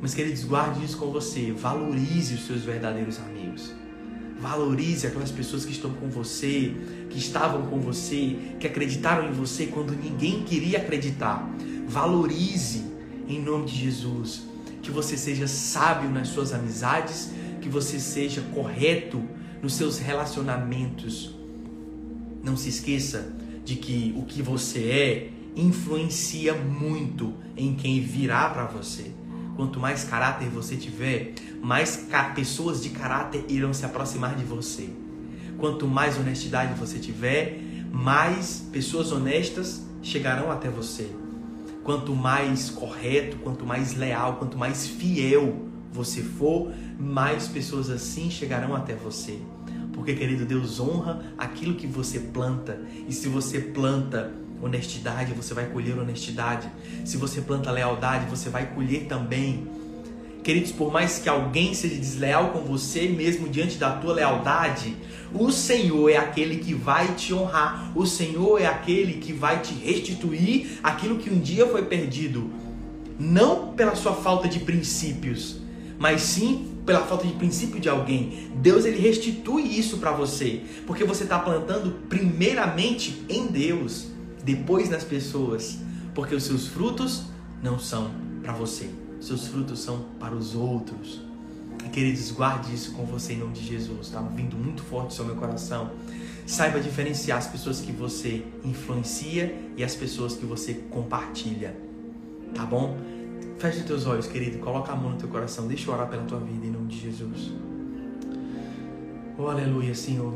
Mas, 0.00 0.14
queridos, 0.14 0.44
guarde 0.44 0.84
isso 0.84 0.96
com 0.96 1.10
você. 1.10 1.52
Valorize 1.52 2.34
os 2.34 2.46
seus 2.46 2.62
verdadeiros 2.62 3.18
amigos. 3.18 3.72
Valorize 4.40 5.06
aquelas 5.06 5.30
pessoas 5.30 5.64
que 5.64 5.72
estão 5.72 5.92
com 5.92 6.08
você, 6.08 6.74
que 7.10 7.18
estavam 7.18 7.66
com 7.66 7.80
você, 7.80 8.36
que 8.58 8.66
acreditaram 8.66 9.28
em 9.28 9.32
você 9.32 9.66
quando 9.66 9.92
ninguém 9.92 10.42
queria 10.42 10.78
acreditar. 10.78 11.48
Valorize 11.86 12.84
em 13.28 13.40
nome 13.40 13.66
de 13.66 13.76
Jesus. 13.76 14.42
Que 14.80 14.90
você 14.90 15.16
seja 15.16 15.46
sábio 15.46 16.10
nas 16.10 16.28
suas 16.28 16.52
amizades, 16.52 17.30
que 17.60 17.68
você 17.68 18.00
seja 18.00 18.42
correto 18.52 19.22
nos 19.62 19.74
seus 19.74 19.98
relacionamentos 19.98 21.41
não 22.42 22.56
se 22.56 22.68
esqueça 22.68 23.32
de 23.64 23.76
que 23.76 24.14
o 24.16 24.24
que 24.24 24.42
você 24.42 24.80
é 24.80 25.30
influencia 25.54 26.54
muito 26.54 27.34
em 27.56 27.74
quem 27.74 28.00
virá 28.00 28.48
para 28.50 28.64
você. 28.66 29.12
Quanto 29.56 29.78
mais 29.78 30.04
caráter 30.04 30.48
você 30.48 30.76
tiver, 30.76 31.34
mais 31.62 32.08
pessoas 32.34 32.82
de 32.82 32.88
caráter 32.90 33.44
irão 33.48 33.72
se 33.72 33.84
aproximar 33.84 34.34
de 34.34 34.44
você. 34.44 34.88
Quanto 35.58 35.86
mais 35.86 36.18
honestidade 36.18 36.74
você 36.74 36.98
tiver, 36.98 37.60
mais 37.92 38.66
pessoas 38.72 39.12
honestas 39.12 39.82
chegarão 40.02 40.50
até 40.50 40.68
você. 40.68 41.08
Quanto 41.84 42.14
mais 42.14 42.70
correto, 42.70 43.36
quanto 43.38 43.66
mais 43.66 43.94
leal, 43.94 44.36
quanto 44.36 44.56
mais 44.56 44.86
fiel 44.86 45.66
você 45.92 46.22
for, 46.22 46.72
mais 46.98 47.46
pessoas 47.46 47.90
assim 47.90 48.30
chegarão 48.30 48.74
até 48.74 48.94
você. 48.94 49.38
Porque, 49.92 50.14
querido 50.14 50.44
Deus, 50.44 50.80
honra 50.80 51.22
aquilo 51.36 51.74
que 51.74 51.86
você 51.86 52.18
planta. 52.18 52.80
E 53.08 53.12
se 53.12 53.28
você 53.28 53.60
planta 53.60 54.32
honestidade, 54.60 55.32
você 55.32 55.52
vai 55.52 55.66
colher 55.66 55.98
honestidade. 55.98 56.68
Se 57.04 57.16
você 57.16 57.40
planta 57.40 57.70
lealdade, 57.70 58.26
você 58.30 58.48
vai 58.48 58.66
colher 58.66 59.06
também. 59.06 59.66
Queridos, 60.42 60.72
por 60.72 60.92
mais 60.92 61.18
que 61.18 61.28
alguém 61.28 61.72
seja 61.72 61.94
desleal 61.94 62.50
com 62.50 62.60
você, 62.60 63.08
mesmo 63.08 63.48
diante 63.48 63.76
da 63.78 63.92
tua 63.92 64.14
lealdade, 64.14 64.96
o 65.32 65.52
Senhor 65.52 66.10
é 66.10 66.16
aquele 66.16 66.56
que 66.56 66.74
vai 66.74 67.14
te 67.14 67.32
honrar. 67.32 67.92
O 67.94 68.04
Senhor 68.06 68.60
é 68.60 68.66
aquele 68.66 69.14
que 69.14 69.32
vai 69.32 69.60
te 69.60 69.72
restituir 69.72 70.78
aquilo 70.82 71.18
que 71.18 71.30
um 71.30 71.38
dia 71.38 71.66
foi 71.66 71.84
perdido. 71.84 72.50
Não 73.18 73.68
pela 73.68 73.94
sua 73.94 74.14
falta 74.14 74.48
de 74.48 74.58
princípios, 74.58 75.60
mas 75.96 76.22
sim 76.22 76.71
pela 76.84 77.06
falta 77.06 77.26
de 77.26 77.32
princípio 77.34 77.80
de 77.80 77.88
alguém. 77.88 78.50
Deus 78.56 78.84
ele 78.84 78.98
restitui 78.98 79.78
isso 79.78 79.98
para 79.98 80.12
você, 80.12 80.62
porque 80.86 81.04
você 81.04 81.24
está 81.24 81.38
plantando 81.38 81.92
primeiramente 82.08 83.24
em 83.28 83.46
Deus, 83.46 84.08
depois 84.44 84.88
nas 84.88 85.04
pessoas, 85.04 85.78
porque 86.14 86.34
os 86.34 86.44
seus 86.44 86.66
frutos 86.66 87.24
não 87.62 87.78
são 87.78 88.10
para 88.42 88.52
você, 88.52 88.90
seus 89.20 89.46
frutos 89.46 89.80
são 89.80 90.06
para 90.18 90.34
os 90.34 90.54
outros. 90.54 91.20
Queridos, 91.92 92.30
guarde 92.30 92.74
isso 92.74 92.92
com 92.92 93.04
você 93.04 93.34
em 93.34 93.38
nome 93.38 93.52
de 93.52 93.66
Jesus. 93.66 94.06
Está 94.06 94.20
vindo 94.20 94.56
muito 94.56 94.82
forte 94.82 95.12
sobre 95.14 95.32
meu 95.32 95.40
coração. 95.40 95.90
Saiba 96.46 96.80
diferenciar 96.80 97.38
as 97.38 97.46
pessoas 97.46 97.80
que 97.80 97.92
você 97.92 98.44
influencia 98.64 99.54
e 99.76 99.84
as 99.84 99.94
pessoas 99.94 100.34
que 100.34 100.46
você 100.46 100.74
compartilha. 100.90 101.76
Tá 102.54 102.64
bom? 102.64 102.96
Feche 103.62 103.78
os 103.78 103.84
teus 103.84 104.06
olhos, 104.06 104.26
querido. 104.26 104.58
Coloca 104.58 104.90
a 104.90 104.96
mão 104.96 105.12
no 105.12 105.16
teu 105.16 105.28
coração. 105.28 105.68
Deixa 105.68 105.88
eu 105.88 105.94
orar 105.94 106.08
pela 106.08 106.24
tua 106.24 106.40
vida 106.40 106.66
em 106.66 106.70
nome 106.70 106.88
de 106.88 106.98
Jesus. 106.98 107.52
Oh, 109.38 109.46
aleluia, 109.46 109.94
Senhor. 109.94 110.34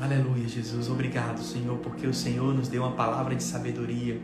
Aleluia, 0.00 0.48
Jesus. 0.48 0.88
Obrigado, 0.88 1.42
Senhor, 1.42 1.76
porque 1.80 2.06
o 2.06 2.14
Senhor 2.14 2.54
nos 2.54 2.68
deu 2.68 2.84
uma 2.84 2.92
palavra 2.92 3.34
de 3.34 3.42
sabedoria. 3.42 4.18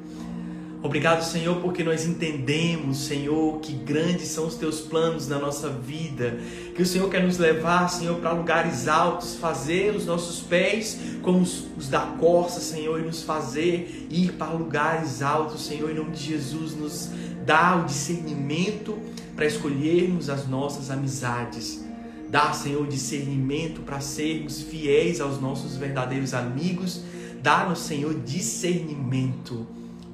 Obrigado, 0.83 1.23
Senhor, 1.23 1.61
porque 1.61 1.85
nós 1.85 2.07
entendemos, 2.07 2.97
Senhor, 2.97 3.61
que 3.61 3.75
grandes 3.75 4.29
são 4.29 4.47
os 4.47 4.55
teus 4.55 4.81
planos 4.81 5.29
na 5.29 5.39
nossa 5.39 5.69
vida. 5.69 6.39
Que 6.75 6.81
o 6.81 6.87
Senhor 6.87 7.11
quer 7.11 7.23
nos 7.23 7.37
levar, 7.37 7.89
Senhor, 7.89 8.17
para 8.21 8.33
lugares 8.33 8.89
altos, 8.89 9.37
fazer 9.37 9.95
os 9.95 10.07
nossos 10.07 10.41
pés 10.41 10.99
como 11.21 11.41
os, 11.41 11.67
os 11.77 11.91
da 11.91 12.01
corça, 12.19 12.59
Senhor, 12.59 13.01
e 13.01 13.03
nos 13.03 13.23
fazer 13.23 14.07
ir 14.09 14.33
para 14.33 14.53
lugares 14.53 15.21
altos, 15.21 15.67
Senhor, 15.67 15.91
em 15.91 15.95
nome 15.95 16.13
de 16.13 16.25
Jesus, 16.25 16.75
nos 16.75 17.11
dá 17.49 17.77
o 17.77 17.87
discernimento 17.87 18.99
para 19.35 19.47
escolhermos 19.47 20.29
as 20.29 20.47
nossas 20.47 20.91
amizades. 20.91 21.83
Dá, 22.29 22.53
Senhor, 22.53 22.87
discernimento 22.87 23.81
para 23.81 24.01
sermos 24.01 24.61
fiéis 24.61 25.19
aos 25.19 25.41
nossos 25.41 25.75
verdadeiros 25.75 26.35
amigos. 26.35 27.03
Dá-nos, 27.43 27.79
Senhor, 27.79 28.15
discernimento 28.21 29.67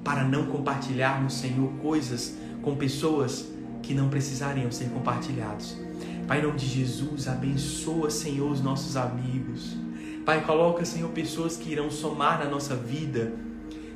para 0.04 0.22
não 0.22 0.46
compartilharmos, 0.46 1.34
Senhor, 1.34 1.72
coisas 1.82 2.36
com 2.62 2.76
pessoas 2.76 3.46
que 3.82 3.94
não 3.94 4.08
precisariam 4.08 4.70
ser 4.70 4.90
compartilhados. 4.90 5.76
Pai, 6.28 6.38
em 6.38 6.42
nome 6.44 6.56
de 6.56 6.66
Jesus, 6.66 7.26
abençoa, 7.26 8.10
Senhor, 8.10 8.48
os 8.48 8.60
nossos 8.60 8.96
amigos. 8.96 9.76
Pai, 10.24 10.44
coloca, 10.44 10.84
Senhor, 10.84 11.10
pessoas 11.10 11.56
que 11.56 11.72
irão 11.72 11.90
somar 11.90 12.38
na 12.38 12.48
nossa 12.48 12.76
vida 12.76 13.32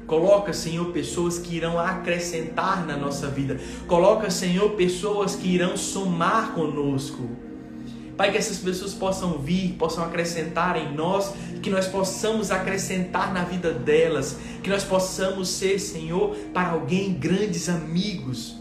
Coloca, 0.08 0.54
Senhor, 0.54 0.86
pessoas 0.86 1.38
que 1.38 1.54
irão 1.54 1.78
acrescentar 1.78 2.86
na 2.86 2.96
nossa 2.96 3.28
vida. 3.28 3.60
Coloca, 3.86 4.30
Senhor, 4.30 4.70
pessoas 4.70 5.36
que 5.36 5.46
irão 5.46 5.76
somar 5.76 6.54
conosco. 6.54 7.28
Pai, 8.16 8.32
que 8.32 8.38
essas 8.38 8.56
pessoas 8.56 8.94
possam 8.94 9.38
vir, 9.38 9.74
possam 9.74 10.02
acrescentar 10.02 10.78
em 10.78 10.94
nós, 10.94 11.34
que 11.62 11.68
nós 11.68 11.86
possamos 11.86 12.50
acrescentar 12.50 13.34
na 13.34 13.44
vida 13.44 13.70
delas, 13.70 14.38
que 14.62 14.70
nós 14.70 14.82
possamos 14.82 15.50
ser, 15.50 15.78
Senhor, 15.78 16.34
para 16.54 16.70
alguém 16.70 17.12
grandes 17.12 17.68
amigos. 17.68 18.56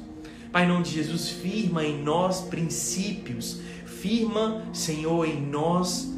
Pai, 0.51 0.65
em 0.65 0.67
nome 0.67 0.83
de 0.83 0.95
Jesus, 0.95 1.29
firma 1.29 1.81
em 1.85 2.03
nós 2.03 2.41
princípios, 2.41 3.61
firma, 3.85 4.63
Senhor, 4.73 5.25
em 5.25 5.41
nós 5.41 6.13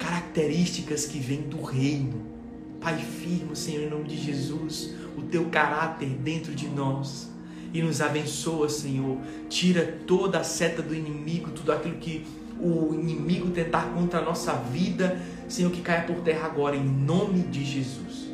características 0.00 1.06
que 1.06 1.20
vêm 1.20 1.42
do 1.42 1.62
reino. 1.62 2.37
Pai, 2.80 2.96
firma, 2.96 3.54
Senhor, 3.54 3.82
em 3.82 3.90
nome 3.90 4.04
de 4.04 4.16
Jesus, 4.16 4.94
o 5.16 5.22
teu 5.22 5.46
caráter 5.46 6.08
dentro 6.08 6.54
de 6.54 6.68
nós 6.68 7.28
e 7.72 7.82
nos 7.82 8.00
abençoa, 8.00 8.68
Senhor. 8.68 9.18
Tira 9.48 9.98
toda 10.06 10.38
a 10.38 10.44
seta 10.44 10.80
do 10.80 10.94
inimigo, 10.94 11.50
tudo 11.50 11.72
aquilo 11.72 11.96
que 11.96 12.24
o 12.60 12.94
inimigo 12.94 13.50
tentar 13.50 13.92
contra 13.94 14.20
a 14.20 14.22
nossa 14.22 14.52
vida, 14.52 15.20
Senhor, 15.48 15.70
que 15.70 15.80
caia 15.80 16.02
por 16.02 16.16
terra 16.20 16.46
agora, 16.46 16.76
em 16.76 16.84
nome 16.84 17.40
de 17.42 17.64
Jesus. 17.64 18.28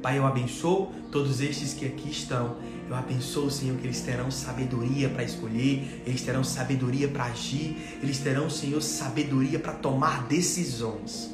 Pai, 0.00 0.18
eu 0.18 0.26
abençoo 0.26 0.92
todos 1.10 1.40
estes 1.40 1.74
que 1.74 1.86
aqui 1.86 2.10
estão. 2.10 2.56
Eu 2.88 2.94
abençoo, 2.94 3.50
Senhor, 3.50 3.78
que 3.78 3.86
eles 3.86 4.00
terão 4.00 4.30
sabedoria 4.30 5.08
para 5.08 5.24
escolher, 5.24 6.02
eles 6.06 6.22
terão 6.22 6.44
sabedoria 6.44 7.08
para 7.08 7.24
agir, 7.24 7.98
eles 8.02 8.18
terão, 8.18 8.50
Senhor, 8.50 8.80
sabedoria 8.82 9.58
para 9.58 9.72
tomar 9.72 10.26
decisões 10.26 11.33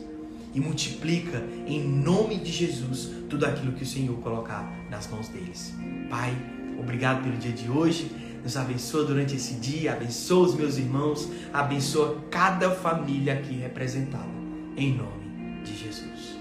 e 0.54 0.60
multiplica 0.60 1.42
em 1.66 1.82
nome 1.82 2.36
de 2.36 2.50
Jesus 2.50 3.10
tudo 3.28 3.46
aquilo 3.46 3.72
que 3.72 3.82
o 3.82 3.86
Senhor 3.86 4.16
colocar 4.18 4.70
nas 4.90 5.08
mãos 5.08 5.28
deles. 5.28 5.74
Pai, 6.08 6.36
obrigado 6.78 7.22
pelo 7.22 7.36
dia 7.36 7.52
de 7.52 7.70
hoje. 7.70 8.10
Nos 8.42 8.56
abençoa 8.56 9.04
durante 9.04 9.36
esse 9.36 9.54
dia, 9.54 9.92
abençoa 9.92 10.46
os 10.48 10.54
meus 10.54 10.78
irmãos, 10.78 11.28
abençoa 11.52 12.24
cada 12.30 12.70
família 12.70 13.34
aqui 13.34 13.54
representada. 13.54 14.30
Em 14.76 14.96
nome 14.96 15.62
de 15.62 15.76
Jesus. 15.76 16.38